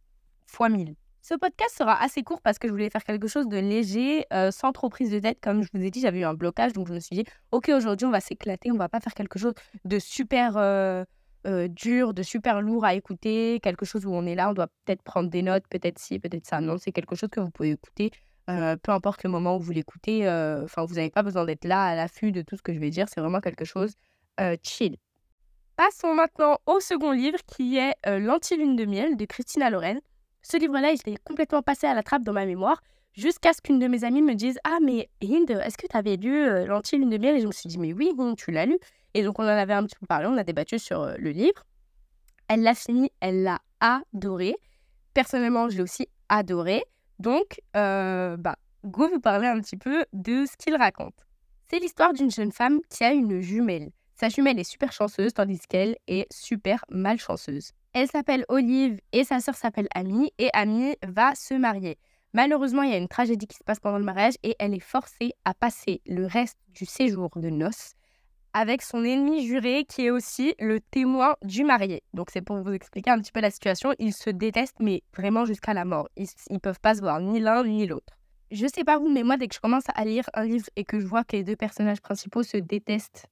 fois 0.45 0.69
mille. 0.69 0.95
Ce 1.21 1.35
podcast 1.35 1.75
sera 1.77 2.01
assez 2.01 2.23
court 2.23 2.41
parce 2.41 2.57
que 2.57 2.67
je 2.67 2.73
voulais 2.73 2.89
faire 2.89 3.03
quelque 3.03 3.27
chose 3.27 3.47
de 3.47 3.57
léger, 3.57 4.25
euh, 4.33 4.49
sans 4.49 4.71
trop 4.71 4.89
prise 4.89 5.11
de 5.11 5.19
tête. 5.19 5.39
Comme 5.39 5.61
je 5.61 5.69
vous 5.73 5.83
ai 5.83 5.91
dit, 5.91 6.01
j'avais 6.01 6.19
eu 6.19 6.25
un 6.25 6.33
blocage, 6.33 6.73
donc 6.73 6.87
je 6.87 6.93
me 6.93 6.99
suis 6.99 7.15
dit, 7.15 7.25
ok, 7.51 7.69
aujourd'hui, 7.69 8.05
on 8.07 8.11
va 8.11 8.21
s'éclater, 8.21 8.71
on 8.71 8.77
va 8.77 8.89
pas 8.89 8.99
faire 8.99 9.13
quelque 9.13 9.37
chose 9.37 9.53
de 9.85 9.99
super 9.99 10.57
euh, 11.47 11.67
dur, 11.67 12.13
de 12.13 12.21
super 12.21 12.61
lourd 12.61 12.85
à 12.85 12.93
écouter, 12.93 13.59
quelque 13.63 13.83
chose 13.83 14.05
où 14.05 14.13
on 14.13 14.27
est 14.27 14.35
là, 14.35 14.51
on 14.51 14.53
doit 14.53 14.67
peut-être 14.85 15.01
prendre 15.01 15.27
des 15.27 15.41
notes, 15.41 15.63
peut-être 15.69 15.97
ci, 15.97 16.19
peut-être 16.19 16.45
ça. 16.45 16.61
Non, 16.61 16.77
c'est 16.77 16.91
quelque 16.91 17.15
chose 17.15 17.29
que 17.31 17.39
vous 17.39 17.49
pouvez 17.49 17.71
écouter, 17.71 18.11
euh, 18.49 18.75
peu 18.77 18.91
importe 18.91 19.23
le 19.23 19.31
moment 19.31 19.57
où 19.57 19.59
vous 19.59 19.71
l'écoutez. 19.71 20.27
Euh, 20.27 20.63
enfin, 20.65 20.85
vous 20.85 20.95
n'avez 20.95 21.09
pas 21.09 21.23
besoin 21.23 21.45
d'être 21.45 21.65
là 21.65 21.83
à 21.83 21.95
l'affût 21.95 22.31
de 22.31 22.43
tout 22.43 22.57
ce 22.57 22.61
que 22.61 22.73
je 22.73 22.79
vais 22.79 22.91
dire. 22.91 23.07
C'est 23.09 23.21
vraiment 23.21 23.41
quelque 23.41 23.65
chose 23.65 23.95
chill. 24.63 24.97
Passons 25.83 26.13
maintenant 26.13 26.59
au 26.67 26.79
second 26.79 27.09
livre 27.09 27.39
qui 27.47 27.79
est 27.79 27.95
L'Anti-Lune 28.05 28.75
de 28.75 28.85
miel 28.85 29.17
de 29.17 29.25
Christina 29.25 29.71
Lorraine. 29.71 29.99
Ce 30.43 30.55
livre-là, 30.55 30.91
il 30.91 30.99
était 30.99 31.15
complètement 31.23 31.63
passé 31.63 31.87
à 31.87 31.95
la 31.95 32.03
trappe 32.03 32.21
dans 32.21 32.33
ma 32.33 32.45
mémoire 32.45 32.79
jusqu'à 33.13 33.51
ce 33.51 33.63
qu'une 33.63 33.79
de 33.79 33.87
mes 33.87 34.03
amies 34.03 34.21
me 34.21 34.35
dise 34.35 34.59
Ah, 34.63 34.77
mais 34.79 35.09
Hind, 35.23 35.49
est-ce 35.49 35.79
que 35.79 35.87
tu 35.87 35.97
avais 35.97 36.17
lu 36.17 36.67
L'Anti-Lune 36.67 37.09
de 37.09 37.17
miel? 37.17 37.37
Et 37.37 37.41
je 37.41 37.47
me 37.47 37.51
suis 37.51 37.67
dit 37.67 37.79
Mais 37.79 37.93
oui, 37.93 38.11
tu 38.37 38.51
l'as 38.51 38.67
lu. 38.67 38.77
Et 39.15 39.23
donc, 39.23 39.39
on 39.39 39.43
en 39.43 39.47
avait 39.47 39.73
un 39.73 39.83
petit 39.83 39.95
peu 39.99 40.05
parlé, 40.05 40.27
on 40.27 40.37
a 40.37 40.43
débattu 40.43 40.77
sur 40.77 41.01
euh, 41.01 41.15
le 41.17 41.31
livre. 41.31 41.63
Elle 42.47 42.61
l'a 42.61 42.75
fini, 42.75 43.09
elle 43.19 43.41
l'a 43.41 43.57
adoré. 43.79 44.53
Personnellement, 45.15 45.67
je 45.67 45.77
l'ai 45.77 45.81
aussi 45.81 46.07
adoré. 46.29 46.83
Donc, 47.17 47.59
euh, 47.75 48.37
bah, 48.37 48.55
go 48.85 49.09
vous 49.09 49.19
parler 49.19 49.47
un 49.47 49.59
petit 49.59 49.77
peu 49.77 50.05
de 50.13 50.45
ce 50.45 50.55
qu'il 50.57 50.75
raconte. 50.75 51.25
C'est 51.71 51.79
l'histoire 51.79 52.13
d'une 52.13 52.29
jeune 52.29 52.51
femme 52.51 52.81
qui 52.87 53.03
a 53.03 53.13
une 53.13 53.39
jumelle. 53.39 53.89
Sa 54.21 54.29
jumelle 54.29 54.59
est 54.59 54.63
super 54.63 54.91
chanceuse 54.91 55.33
tandis 55.33 55.61
qu'elle 55.67 55.97
est 56.05 56.31
super 56.31 56.85
malchanceuse. 56.91 57.71
Elle 57.93 58.07
s'appelle 58.07 58.45
Olive 58.49 58.99
et 59.13 59.23
sa 59.23 59.39
sœur 59.39 59.55
s'appelle 59.55 59.87
Amy 59.95 60.31
et 60.37 60.51
Amy 60.53 60.93
va 61.01 61.33
se 61.33 61.55
marier. 61.55 61.97
Malheureusement, 62.33 62.83
il 62.83 62.91
y 62.91 62.93
a 62.93 62.99
une 62.99 63.07
tragédie 63.07 63.47
qui 63.47 63.57
se 63.57 63.63
passe 63.63 63.79
pendant 63.79 63.97
le 63.97 64.03
mariage 64.03 64.35
et 64.43 64.55
elle 64.59 64.75
est 64.75 64.79
forcée 64.79 65.33
à 65.43 65.55
passer 65.55 66.01
le 66.05 66.27
reste 66.27 66.59
du 66.67 66.85
séjour 66.85 67.31
de 67.35 67.49
noces 67.49 67.93
avec 68.53 68.83
son 68.83 69.03
ennemi 69.03 69.47
juré 69.47 69.85
qui 69.89 70.05
est 70.05 70.11
aussi 70.11 70.53
le 70.59 70.79
témoin 70.79 71.35
du 71.41 71.63
marié. 71.63 72.03
Donc 72.13 72.29
c'est 72.31 72.43
pour 72.43 72.61
vous 72.61 72.73
expliquer 72.73 73.09
un 73.09 73.19
petit 73.19 73.31
peu 73.31 73.41
la 73.41 73.49
situation. 73.49 73.91
Ils 73.97 74.13
se 74.13 74.29
détestent 74.29 74.81
mais 74.81 75.01
vraiment 75.17 75.45
jusqu'à 75.45 75.73
la 75.73 75.83
mort. 75.83 76.07
Ils 76.15 76.27
ne 76.51 76.59
peuvent 76.59 76.79
pas 76.79 76.93
se 76.93 77.01
voir 77.01 77.21
ni 77.21 77.39
l'un 77.39 77.63
ni 77.63 77.87
l'autre. 77.87 78.13
Je 78.51 78.67
sais 78.67 78.83
pas 78.83 78.99
vous, 78.99 79.09
mais 79.09 79.23
moi 79.23 79.37
dès 79.37 79.47
que 79.47 79.55
je 79.55 79.59
commence 79.59 79.85
à 79.95 80.05
lire 80.05 80.29
un 80.35 80.45
livre 80.45 80.67
et 80.75 80.85
que 80.85 80.99
je 80.99 81.07
vois 81.07 81.23
que 81.23 81.35
les 81.37 81.43
deux 81.43 81.55
personnages 81.55 82.01
principaux 82.01 82.43
se 82.43 82.57
détestent 82.57 83.25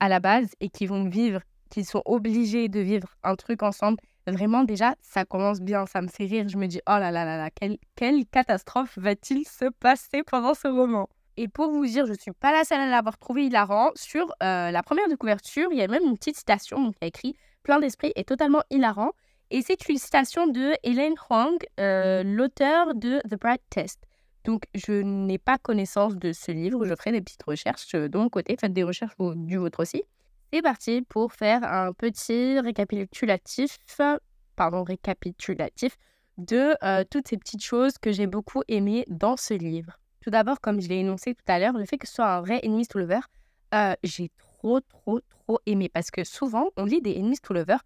à 0.00 0.08
la 0.08 0.20
base 0.20 0.50
et 0.60 0.68
qu'ils 0.68 0.88
vont 0.88 1.08
vivre, 1.08 1.40
qu'ils 1.70 1.86
sont 1.86 2.02
obligés 2.04 2.68
de 2.68 2.80
vivre 2.80 3.08
un 3.22 3.36
truc 3.36 3.62
ensemble, 3.62 3.98
vraiment 4.26 4.64
déjà 4.64 4.94
ça 5.02 5.24
commence 5.24 5.60
bien, 5.60 5.86
ça 5.86 6.00
me 6.00 6.08
fait 6.08 6.26
rire. 6.26 6.48
Je 6.48 6.56
me 6.56 6.66
dis 6.66 6.80
oh 6.86 6.98
là 6.98 7.10
là 7.10 7.24
là 7.24 7.36
là, 7.36 7.50
quelle, 7.50 7.78
quelle 7.96 8.26
catastrophe 8.26 8.98
va-t-il 8.98 9.46
se 9.46 9.66
passer 9.80 10.22
pendant 10.22 10.54
ce 10.54 10.68
roman? 10.68 11.08
Et 11.36 11.48
pour 11.48 11.70
vous 11.72 11.84
dire, 11.84 12.06
je 12.06 12.12
ne 12.12 12.18
suis 12.18 12.32
pas 12.32 12.52
la 12.52 12.64
seule 12.64 12.80
à 12.80 12.86
l'avoir 12.88 13.18
trouvé 13.18 13.46
hilarant. 13.46 13.90
Sur 13.96 14.32
euh, 14.42 14.70
la 14.70 14.82
première 14.82 15.08
de 15.08 15.16
couverture, 15.16 15.68
il 15.72 15.78
y 15.78 15.82
a 15.82 15.88
même 15.88 16.04
une 16.04 16.16
petite 16.16 16.36
citation 16.36 16.92
qui 16.92 16.98
a 17.02 17.06
écrit 17.06 17.34
Plein 17.64 17.80
d'esprit 17.80 18.12
est 18.14 18.28
totalement 18.28 18.62
hilarant. 18.70 19.12
Et 19.50 19.62
c'est 19.62 19.88
une 19.88 19.98
citation 19.98 20.46
de 20.46 20.74
Elaine 20.82 21.14
Huang, 21.28 21.58
euh, 21.80 22.22
l'auteur 22.24 22.94
de 22.94 23.20
The 23.28 23.38
Bright 23.40 23.62
Test. 23.70 24.00
Donc, 24.44 24.64
je 24.74 24.92
n'ai 25.02 25.38
pas 25.38 25.58
connaissance 25.58 26.16
de 26.16 26.32
ce 26.32 26.52
livre. 26.52 26.84
Je 26.86 26.94
ferai 26.94 27.12
des 27.12 27.20
petites 27.20 27.42
recherches 27.42 27.94
euh, 27.94 28.08
de 28.08 28.18
mon 28.18 28.28
côté. 28.28 28.56
Faites 28.60 28.72
des 28.72 28.82
recherches 28.82 29.14
du 29.18 29.56
vôtre 29.56 29.80
aussi. 29.80 30.02
C'est 30.52 30.62
parti 30.62 31.02
pour 31.02 31.32
faire 31.32 31.64
un 31.64 31.92
petit 31.92 32.60
récapitulatif, 32.60 33.78
pardon, 34.54 34.84
récapitulatif 34.84 35.96
de 36.38 36.74
toutes 37.10 37.26
ces 37.26 37.38
petites 37.38 37.64
choses 37.64 37.98
que 37.98 38.12
j'ai 38.12 38.28
beaucoup 38.28 38.62
aimées 38.68 39.04
dans 39.08 39.36
ce 39.36 39.54
livre. 39.54 39.98
Tout 40.24 40.30
d'abord, 40.30 40.58
comme 40.60 40.80
je 40.80 40.88
l'ai 40.88 41.00
énoncé 41.00 41.34
tout 41.34 41.44
à 41.48 41.58
l'heure, 41.58 41.74
le 41.74 41.84
fait 41.84 41.98
que 41.98 42.08
ce 42.08 42.14
soit 42.14 42.32
un 42.32 42.40
vrai 42.40 42.60
enemies 42.64 42.86
to 42.86 42.98
lover, 42.98 43.20
euh, 43.74 43.94
j'ai 44.02 44.30
trop, 44.38 44.80
trop, 44.80 45.20
trop 45.20 45.58
aimé. 45.66 45.90
Parce 45.90 46.10
que 46.10 46.24
souvent, 46.24 46.70
on 46.78 46.86
lit 46.86 47.02
des 47.02 47.14
enemies 47.18 47.40
to 47.42 47.52
lover, 47.52 47.76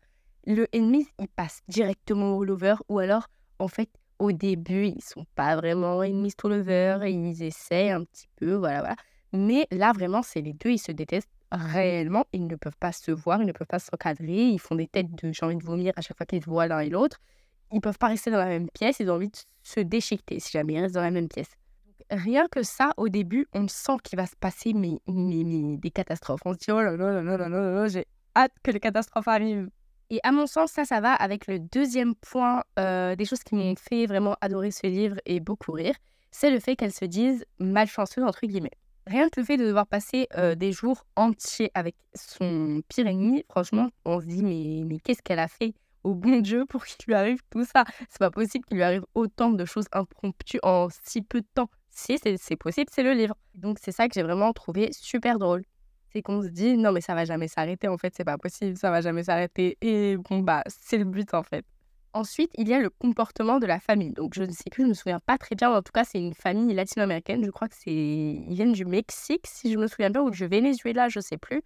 le 0.46 0.68
ennemi, 0.72 1.08
il 1.18 1.26
passe 1.26 1.62
directement 1.66 2.36
au 2.36 2.44
lover, 2.44 2.76
ou 2.88 3.00
alors, 3.00 3.26
en 3.58 3.66
fait, 3.66 3.90
au 4.18 4.32
début, 4.32 4.86
ils 4.86 5.02
sont 5.02 5.26
pas 5.34 5.56
vraiment 5.56 5.98
enemies 5.98 6.32
to 6.34 6.48
lover, 6.48 7.00
ils 7.04 7.42
essaient 7.42 7.90
un 7.90 8.04
petit 8.04 8.28
peu, 8.36 8.54
voilà, 8.54 8.80
voilà. 8.80 8.96
Mais 9.32 9.66
là, 9.70 9.92
vraiment, 9.92 10.22
c'est 10.22 10.40
les 10.40 10.54
deux, 10.54 10.70
ils 10.70 10.78
se 10.78 10.92
détestent 10.92 11.30
réellement, 11.52 12.24
ils 12.32 12.46
ne 12.46 12.56
peuvent 12.56 12.76
pas 12.78 12.92
se 12.92 13.10
voir, 13.10 13.40
ils 13.40 13.46
ne 13.46 13.52
peuvent 13.52 13.66
pas 13.66 13.78
se 13.78 13.90
recadrer, 13.90 14.48
ils 14.48 14.58
font 14.60 14.74
des 14.74 14.86
têtes 14.86 15.14
de 15.14 15.32
j'ai 15.32 15.44
envie 15.44 15.56
de 15.56 15.64
vomir 15.64 15.92
à 15.96 16.00
chaque 16.00 16.16
fois 16.16 16.26
qu'ils 16.26 16.42
se 16.42 16.48
voient 16.50 16.66
l'un 16.66 16.80
et 16.80 16.90
l'autre. 16.90 17.20
Ils 17.72 17.80
peuvent 17.80 17.98
pas 17.98 18.08
rester 18.08 18.30
dans 18.30 18.38
la 18.38 18.46
même 18.46 18.70
pièce, 18.70 19.00
ils 19.00 19.10
ont 19.10 19.14
envie 19.14 19.28
de 19.28 19.36
se 19.62 19.80
déchiqueter 19.80 20.40
si 20.40 20.52
jamais 20.52 20.74
ils 20.74 20.80
restent 20.80 20.94
dans 20.94 21.02
la 21.02 21.10
même 21.10 21.28
pièce 21.28 21.50
rien 22.10 22.46
que 22.48 22.62
ça, 22.62 22.92
au 22.96 23.08
début, 23.08 23.46
on 23.52 23.68
sent 23.68 23.96
qu'il 24.02 24.16
va 24.16 24.26
se 24.26 24.36
passer 24.36 24.72
mais, 24.72 24.98
des 25.06 25.90
catastrophes. 25.90 26.40
On 26.44 26.54
se 26.54 26.58
dit, 26.58 26.70
oh 26.70 26.80
là 26.80 26.96
là 26.96 27.22
là 27.22 27.36
là 27.36 27.48
là 27.48 27.48
là, 27.48 27.88
j'ai 27.88 28.06
hâte 28.36 28.52
que 28.62 28.70
les 28.70 28.80
catastrophes 28.80 29.28
arrivent. 29.28 29.68
Et 30.10 30.20
à 30.22 30.32
mon 30.32 30.46
sens, 30.46 30.72
ça, 30.72 30.84
ça 30.84 31.00
va 31.00 31.12
avec 31.12 31.46
le 31.46 31.58
deuxième 31.58 32.14
point 32.14 32.62
euh, 32.78 33.14
des 33.14 33.24
choses 33.24 33.42
qui 33.42 33.54
m'ont 33.54 33.74
fait 33.76 34.06
vraiment 34.06 34.36
adorer 34.40 34.70
ce 34.70 34.86
livre 34.86 35.16
et 35.26 35.40
beaucoup 35.40 35.72
rire, 35.72 35.94
c'est 36.30 36.50
le 36.50 36.60
fait 36.60 36.76
qu'elles 36.76 36.92
se 36.92 37.04
disent 37.04 37.44
malchanceuses, 37.58 38.24
entre 38.24 38.46
guillemets. 38.46 38.72
Rien 39.06 39.28
que 39.28 39.40
le 39.40 39.46
fait 39.46 39.56
de 39.56 39.66
devoir 39.66 39.86
passer 39.86 40.26
euh, 40.36 40.54
des 40.54 40.72
jours 40.72 41.04
entiers 41.16 41.70
avec 41.74 41.96
son 42.14 42.82
pire 42.88 43.06
ennemi, 43.06 43.44
franchement, 43.50 43.88
on 44.04 44.20
se 44.20 44.26
dit, 44.26 44.42
mais, 44.42 44.82
mais 44.84 44.98
qu'est-ce 44.98 45.22
qu'elle 45.22 45.38
a 45.38 45.48
fait 45.48 45.74
au 46.04 46.14
bon 46.14 46.40
Dieu 46.40 46.64
pour 46.66 46.84
qu'il 46.84 47.06
lui 47.06 47.14
arrive 47.14 47.40
tout 47.50 47.64
ça? 47.64 47.84
C'est 48.08 48.18
pas 48.18 48.30
possible 48.30 48.64
qu'il 48.64 48.76
lui 48.76 48.84
arrive 48.84 49.04
autant 49.14 49.50
de 49.50 49.64
choses 49.64 49.86
impromptues 49.92 50.60
en 50.62 50.88
si 51.02 51.22
peu 51.22 51.40
de 51.40 51.46
temps 51.54 51.70
si 51.90 52.18
c'est 52.18 52.56
possible, 52.56 52.90
c'est 52.92 53.02
le 53.02 53.12
livre. 53.12 53.34
Donc 53.54 53.78
c'est 53.82 53.92
ça 53.92 54.08
que 54.08 54.14
j'ai 54.14 54.22
vraiment 54.22 54.52
trouvé 54.52 54.90
super 54.92 55.38
drôle. 55.38 55.64
C'est 56.12 56.22
qu'on 56.22 56.42
se 56.42 56.48
dit 56.48 56.76
non 56.76 56.92
mais 56.92 57.00
ça 57.00 57.14
va 57.14 57.24
jamais 57.24 57.48
s'arrêter 57.48 57.88
en 57.88 57.98
fait, 57.98 58.14
c'est 58.16 58.24
pas 58.24 58.38
possible, 58.38 58.76
ça 58.76 58.90
va 58.90 59.00
jamais 59.00 59.24
s'arrêter 59.24 59.76
et 59.80 60.16
bon 60.16 60.40
bah 60.40 60.62
c'est 60.66 60.98
le 60.98 61.04
but 61.04 61.34
en 61.34 61.42
fait. 61.42 61.64
Ensuite, 62.14 62.50
il 62.56 62.66
y 62.68 62.74
a 62.74 62.80
le 62.80 62.88
comportement 62.88 63.58
de 63.58 63.66
la 63.66 63.78
famille. 63.78 64.12
Donc 64.12 64.32
je 64.34 64.42
ne 64.42 64.50
sais 64.50 64.70
plus, 64.70 64.84
je 64.84 64.88
me 64.88 64.94
souviens 64.94 65.20
pas 65.20 65.36
très 65.36 65.54
bien, 65.54 65.70
en 65.70 65.82
tout 65.82 65.92
cas 65.92 66.04
c'est 66.04 66.18
une 66.18 66.34
famille 66.34 66.74
latino-américaine, 66.74 67.44
je 67.44 67.50
crois 67.50 67.68
que 67.68 67.76
c'est 67.76 67.92
ils 67.92 68.54
viennent 68.54 68.72
du 68.72 68.86
Mexique 68.86 69.46
si 69.46 69.72
je 69.72 69.78
me 69.78 69.86
souviens 69.86 70.10
bien 70.10 70.22
ou 70.22 70.30
du 70.30 70.46
Venezuela, 70.46 71.08
je 71.08 71.20
sais 71.20 71.36
plus. 71.36 71.62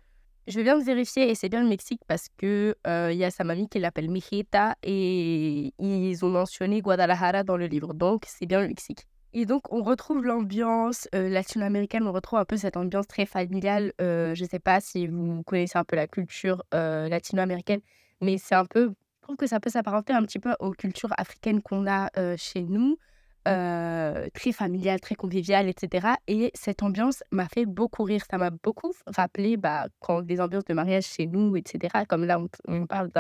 Je 0.49 0.61
viens 0.61 0.77
de 0.77 0.83
vérifier 0.83 1.31
et 1.31 1.37
c'est 1.37 1.49
bien 1.49 1.63
le 1.63 1.69
Mexique 1.69 2.01
parce 2.09 2.27
que 2.37 2.75
euh, 2.87 3.11
il 3.13 3.19
y 3.19 3.25
a 3.25 3.31
sa 3.31 3.45
mamie 3.45 3.69
qui 3.69 3.79
l'appelle 3.79 4.11
Mijita 4.11 4.75
et 4.83 5.73
ils 5.79 6.25
ont 6.25 6.31
mentionné 6.31 6.81
Guadalajara 6.81 7.45
dans 7.45 7.57
le 7.57 7.67
livre. 7.67 7.95
Donc 7.95 8.25
c'est 8.27 8.47
bien 8.47 8.61
le 8.61 8.67
Mexique. 8.67 9.07
Et 9.35 9.47
donc, 9.47 9.73
on 9.73 9.83
retrouve 9.83 10.25
l'ambiance 10.25 11.09
euh, 11.15 11.31
latino-américaine, 11.31 12.07
on 12.07 12.13
retrouve 12.13 12.39
un 12.39 12.45
peu 12.45 12.59
cette 12.59 12.77
ambiance 12.77 13.07
très 13.07 13.25
familiale. 13.25 13.93
Euh, 14.01 14.35
je 14.35 14.45
ne 14.45 14.49
sais 14.49 14.59
pas 14.59 14.81
si 14.81 15.07
vous 15.07 15.43
connaissez 15.45 15.79
un 15.79 15.85
peu 15.85 15.97
la 15.97 16.07
culture 16.07 16.63
euh, 16.75 17.09
latino-américaine, 17.09 17.81
mais 18.21 18.37
c'est 18.37 18.55
un 18.55 18.67
peu, 18.67 18.89
je 18.91 19.23
trouve 19.23 19.37
que 19.37 19.47
ça 19.47 19.59
peut 19.59 19.71
s'apparenter 19.71 20.13
un 20.13 20.23
petit 20.23 20.39
peu 20.39 20.55
aux 20.61 20.73
cultures 20.73 21.15
africaines 21.17 21.63
qu'on 21.63 21.87
a 21.87 22.11
chez 22.37 22.63
nous, 22.63 22.99
très 23.45 24.53
familiale, 24.53 25.01
très 25.01 25.15
conviviale, 25.15 25.67
etc. 25.67 26.09
Et 26.27 26.51
cette 26.55 26.83
ambiance 26.83 27.25
m'a 27.31 27.49
fait 27.49 27.65
beaucoup 27.65 28.03
rire. 28.03 28.23
Ça 28.31 28.37
m'a 28.37 28.51
beaucoup 28.51 28.93
rappelé 29.07 29.57
bah, 29.57 29.89
quand 30.01 30.21
des 30.21 30.41
ambiances 30.43 30.67
de 30.67 30.75
mariage 30.75 31.05
chez 31.05 31.27
nous, 31.27 31.57
etc. 31.57 32.05
Comme 32.07 32.25
là, 32.25 32.39
on, 32.39 32.49
on 32.69 32.87
parle 32.87 33.11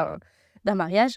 d'un 0.64 0.74
mariage. 0.74 1.16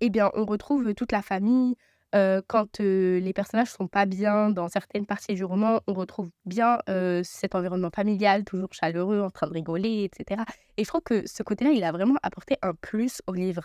Eh 0.00 0.10
bien, 0.10 0.30
on 0.34 0.44
retrouve 0.44 0.92
toute 0.94 1.12
la 1.12 1.22
famille 1.22 1.76
quand 2.12 2.78
les 2.78 3.32
personnages 3.34 3.70
sont 3.70 3.88
pas 3.88 4.06
bien 4.06 4.50
dans 4.50 4.68
certaines 4.68 5.06
parties 5.06 5.34
du 5.34 5.44
roman, 5.44 5.80
on 5.86 5.94
retrouve 5.94 6.30
bien 6.44 6.78
cet 7.22 7.54
environnement 7.54 7.90
familial, 7.94 8.44
toujours 8.44 8.72
chaleureux, 8.72 9.20
en 9.20 9.30
train 9.30 9.46
de 9.46 9.52
rigoler, 9.52 10.04
etc. 10.04 10.42
Et 10.76 10.84
je 10.84 10.88
trouve 10.88 11.02
que 11.02 11.26
ce 11.26 11.42
côté-là, 11.42 11.70
il 11.70 11.84
a 11.84 11.92
vraiment 11.92 12.18
apporté 12.22 12.56
un 12.62 12.74
plus 12.74 13.22
au 13.26 13.34
livre. 13.34 13.62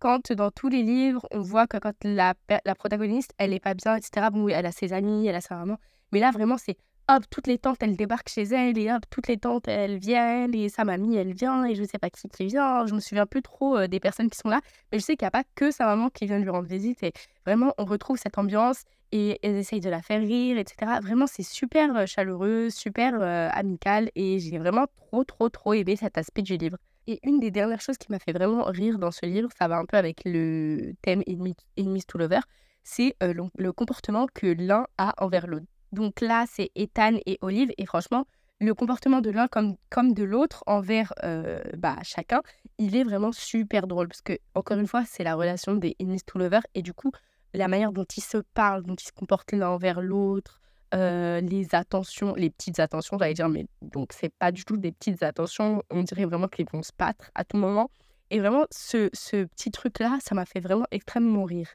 Quand 0.00 0.32
dans 0.32 0.50
tous 0.50 0.68
les 0.68 0.82
livres, 0.82 1.26
on 1.30 1.40
voit 1.40 1.66
que 1.66 1.78
quand 1.78 1.94
la, 2.02 2.34
la 2.64 2.74
protagoniste, 2.74 3.32
elle 3.38 3.52
est 3.52 3.60
pas 3.60 3.74
bien, 3.74 3.96
etc., 3.96 4.26
bon, 4.32 4.48
elle 4.48 4.66
a 4.66 4.72
ses 4.72 4.92
amis, 4.92 5.26
elle 5.26 5.36
a 5.36 5.40
sa 5.40 5.56
maman, 5.56 5.78
mais 6.12 6.20
là, 6.20 6.30
vraiment, 6.30 6.58
c'est 6.58 6.76
hop, 7.08 7.24
toutes 7.30 7.46
les 7.46 7.58
tantes, 7.58 7.76
elles 7.80 7.96
débarquent 7.96 8.28
chez 8.28 8.42
elle, 8.42 8.78
et 8.78 8.90
hop, 8.90 9.02
toutes 9.10 9.28
les 9.28 9.36
tantes, 9.36 9.68
elles 9.68 9.98
viennent, 9.98 10.54
et 10.54 10.68
sa 10.68 10.84
mamie, 10.84 11.16
elle 11.16 11.34
vient, 11.34 11.64
et 11.64 11.74
je 11.74 11.84
sais 11.84 11.98
pas 11.98 12.10
qui 12.10 12.28
qui 12.28 12.46
vient, 12.46 12.86
je 12.86 12.94
me 12.94 13.00
souviens 13.00 13.26
plus 13.26 13.42
trop 13.42 13.76
euh, 13.76 13.86
des 13.86 14.00
personnes 14.00 14.30
qui 14.30 14.38
sont 14.38 14.48
là, 14.48 14.60
mais 14.90 14.98
je 14.98 15.04
sais 15.04 15.16
qu'il 15.16 15.24
n'y 15.24 15.28
a 15.28 15.30
pas 15.30 15.44
que 15.54 15.70
sa 15.70 15.86
maman 15.86 16.08
qui 16.08 16.26
vient 16.26 16.38
lui 16.38 16.48
rendre 16.48 16.68
visite, 16.68 17.02
et 17.02 17.12
vraiment, 17.46 17.74
on 17.78 17.84
retrouve 17.84 18.16
cette 18.16 18.38
ambiance, 18.38 18.84
et 19.12 19.38
elles 19.42 19.56
essayent 19.56 19.80
de 19.80 19.90
la 19.90 20.02
faire 20.02 20.20
rire, 20.20 20.58
etc. 20.58 20.92
Vraiment, 21.02 21.26
c'est 21.26 21.42
super 21.42 21.94
euh, 21.96 22.06
chaleureux, 22.06 22.70
super 22.70 23.14
euh, 23.20 23.48
amical, 23.52 24.10
et 24.14 24.38
j'ai 24.38 24.58
vraiment 24.58 24.86
trop, 24.96 25.24
trop, 25.24 25.48
trop 25.50 25.74
aimé 25.74 25.96
cet 25.96 26.18
aspect 26.18 26.42
du 26.42 26.56
livre. 26.56 26.78
Et 27.06 27.20
une 27.22 27.38
des 27.38 27.50
dernières 27.50 27.82
choses 27.82 27.98
qui 27.98 28.10
m'a 28.10 28.18
fait 28.18 28.32
vraiment 28.32 28.64
rire 28.64 28.98
dans 28.98 29.10
ce 29.10 29.26
livre, 29.26 29.50
ça 29.58 29.68
va 29.68 29.76
un 29.76 29.84
peu 29.84 29.98
avec 29.98 30.22
le 30.24 30.94
thème 31.02 31.22
Enemies 31.28 32.04
to 32.08 32.16
Lover, 32.16 32.40
c'est 32.82 33.14
le 33.20 33.72
comportement 33.72 34.26
que 34.32 34.46
l'un 34.46 34.86
a 34.96 35.14
envers 35.22 35.46
l'autre. 35.46 35.66
Donc 35.94 36.20
là, 36.20 36.44
c'est 36.50 36.70
Ethan 36.74 37.18
et 37.26 37.38
Olive. 37.40 37.72
Et 37.78 37.86
franchement, 37.86 38.26
le 38.60 38.74
comportement 38.74 39.20
de 39.20 39.30
l'un 39.30 39.48
comme, 39.48 39.76
comme 39.90 40.12
de 40.12 40.24
l'autre 40.24 40.62
envers 40.66 41.12
euh, 41.22 41.62
bah, 41.76 41.96
chacun, 42.02 42.42
il 42.78 42.96
est 42.96 43.04
vraiment 43.04 43.32
super 43.32 43.86
drôle. 43.86 44.08
Parce 44.08 44.22
que, 44.22 44.38
encore 44.54 44.78
une 44.78 44.86
fois, 44.86 45.04
c'est 45.06 45.24
la 45.24 45.34
relation 45.34 45.74
des 45.74 45.96
enemies 46.00 46.20
to 46.22 46.38
lovers. 46.38 46.66
Et 46.74 46.82
du 46.82 46.92
coup, 46.92 47.12
la 47.54 47.68
manière 47.68 47.92
dont 47.92 48.04
ils 48.16 48.22
se 48.22 48.38
parlent, 48.54 48.82
dont 48.82 48.96
ils 48.96 49.06
se 49.06 49.12
comportent 49.12 49.52
l'un 49.52 49.70
envers 49.70 50.00
l'autre, 50.00 50.60
euh, 50.94 51.40
les 51.40 51.74
attentions, 51.74 52.34
les 52.34 52.50
petites 52.50 52.78
attentions, 52.78 53.18
j'allais 53.18 53.34
dire, 53.34 53.48
mais 53.48 53.66
donc 53.82 54.12
c'est 54.12 54.32
pas 54.32 54.52
du 54.52 54.64
tout 54.64 54.76
des 54.76 54.92
petites 54.92 55.22
attentions. 55.22 55.82
On 55.90 56.02
dirait 56.02 56.24
vraiment 56.24 56.48
qu'ils 56.48 56.66
vont 56.72 56.82
se 56.82 56.92
battre 56.98 57.30
à 57.34 57.44
tout 57.44 57.56
moment. 57.56 57.90
Et 58.30 58.40
vraiment, 58.40 58.64
ce, 58.70 59.10
ce 59.12 59.44
petit 59.44 59.70
truc-là, 59.70 60.18
ça 60.20 60.34
m'a 60.34 60.44
fait 60.44 60.60
vraiment 60.60 60.86
extrêmement 60.90 61.44
rire. 61.44 61.68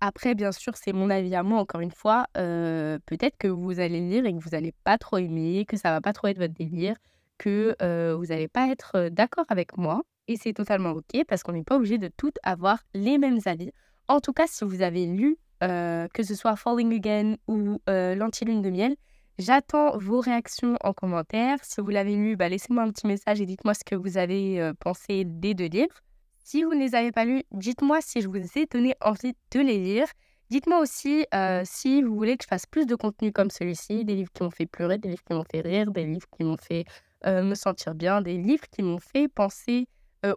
Après, 0.00 0.34
bien 0.34 0.52
sûr, 0.52 0.76
c'est 0.76 0.92
mon 0.92 1.10
avis 1.10 1.34
à 1.34 1.42
moi, 1.42 1.58
encore 1.58 1.80
une 1.80 1.90
fois. 1.90 2.26
Euh, 2.36 2.98
peut-être 3.06 3.36
que 3.36 3.48
vous 3.48 3.80
allez 3.80 4.00
lire 4.00 4.26
et 4.26 4.32
que 4.32 4.38
vous 4.38 4.50
n'allez 4.50 4.72
pas 4.84 4.96
trop 4.96 5.18
aimer, 5.18 5.64
que 5.66 5.76
ça 5.76 5.90
va 5.90 6.00
pas 6.00 6.12
trop 6.12 6.28
être 6.28 6.38
votre 6.38 6.54
délire, 6.54 6.96
que 7.36 7.74
euh, 7.82 8.14
vous 8.16 8.26
n'allez 8.26 8.48
pas 8.48 8.68
être 8.68 8.92
euh, 8.94 9.10
d'accord 9.10 9.46
avec 9.48 9.76
moi. 9.76 10.02
Et 10.28 10.36
c'est 10.36 10.52
totalement 10.52 10.90
OK 10.90 11.24
parce 11.26 11.42
qu'on 11.42 11.52
n'est 11.52 11.64
pas 11.64 11.76
obligé 11.76 11.98
de 11.98 12.08
toutes 12.16 12.38
avoir 12.44 12.78
les 12.94 13.18
mêmes 13.18 13.40
avis. 13.46 13.72
En 14.06 14.20
tout 14.20 14.32
cas, 14.32 14.46
si 14.46 14.64
vous 14.64 14.82
avez 14.82 15.06
lu, 15.06 15.38
que 15.60 16.22
ce 16.22 16.34
soit 16.34 16.54
Falling 16.54 16.94
Again 16.94 17.36
ou 17.48 17.80
L'Antilune 17.88 18.62
de 18.62 18.70
miel, 18.70 18.94
j'attends 19.38 19.96
vos 19.96 20.20
réactions 20.20 20.76
en 20.82 20.92
commentaire. 20.92 21.58
Si 21.62 21.80
vous 21.80 21.88
l'avez 21.88 22.14
lu, 22.14 22.36
bah, 22.36 22.48
laissez-moi 22.48 22.82
un 22.82 22.90
petit 22.90 23.06
message 23.06 23.40
et 23.40 23.46
dites-moi 23.46 23.74
ce 23.74 23.84
que 23.84 23.94
vous 23.94 24.18
avez 24.18 24.70
pensé 24.80 25.24
des 25.24 25.54
deux 25.54 25.66
livres. 25.66 26.02
Si 26.50 26.62
vous 26.62 26.72
ne 26.72 26.80
les 26.80 26.94
avez 26.94 27.12
pas 27.12 27.26
lus, 27.26 27.42
dites-moi 27.52 28.00
si 28.00 28.22
je 28.22 28.26
vous 28.26 28.38
ai 28.38 28.64
donné 28.72 28.94
envie 29.02 29.34
de 29.50 29.60
les 29.60 29.76
lire. 29.76 30.06
Dites-moi 30.48 30.80
aussi 30.80 31.26
euh, 31.34 31.60
si 31.66 32.00
vous 32.00 32.14
voulez 32.16 32.38
que 32.38 32.44
je 32.44 32.48
fasse 32.48 32.64
plus 32.64 32.86
de 32.86 32.94
contenu 32.94 33.32
comme 33.32 33.50
celui-ci, 33.50 34.06
des 34.06 34.14
livres 34.14 34.32
qui 34.32 34.42
m'ont 34.42 34.50
fait 34.50 34.64
pleurer, 34.64 34.96
des 34.96 35.10
livres 35.10 35.22
qui 35.24 35.34
m'ont 35.34 35.44
fait 35.44 35.60
rire, 35.60 35.90
des 35.90 36.06
livres 36.06 36.26
qui 36.34 36.44
m'ont 36.44 36.56
fait 36.56 36.86
me 37.26 37.54
sentir 37.54 37.94
bien, 37.94 38.22
des 38.22 38.38
livres 38.38 38.64
qui 38.70 38.80
m'ont 38.80 38.98
fait 38.98 39.28
penser, 39.28 39.88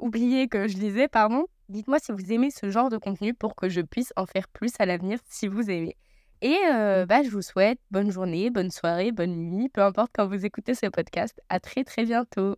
oublier 0.01 0.49
que 0.49 0.67
je 0.67 0.75
lisais, 0.79 1.07
pardon. 1.07 1.45
Dites-moi 1.69 1.99
si 1.99 2.11
vous 2.11 2.33
aimez 2.33 2.51
ce 2.51 2.69
genre 2.69 2.89
de 2.89 2.97
contenu 2.97 3.33
pour 3.33 3.55
que 3.55 3.69
je 3.69 3.79
puisse 3.79 4.11
en 4.17 4.25
faire 4.25 4.49
plus 4.49 4.73
à 4.79 4.85
l'avenir 4.85 5.17
si 5.29 5.47
vous 5.47 5.71
aimez. 5.71 5.95
Et 6.41 6.57
bah, 7.07 7.23
je 7.23 7.29
vous 7.29 7.41
souhaite 7.41 7.79
bonne 7.89 8.11
journée, 8.11 8.49
bonne 8.49 8.69
soirée, 8.69 9.13
bonne 9.13 9.49
nuit, 9.49 9.69
peu 9.69 9.81
importe 9.81 10.11
quand 10.13 10.27
vous 10.27 10.45
écoutez 10.45 10.75
ce 10.75 10.87
podcast. 10.87 11.39
À 11.47 11.61
très 11.61 11.85
très 11.85 12.03
bientôt. 12.03 12.57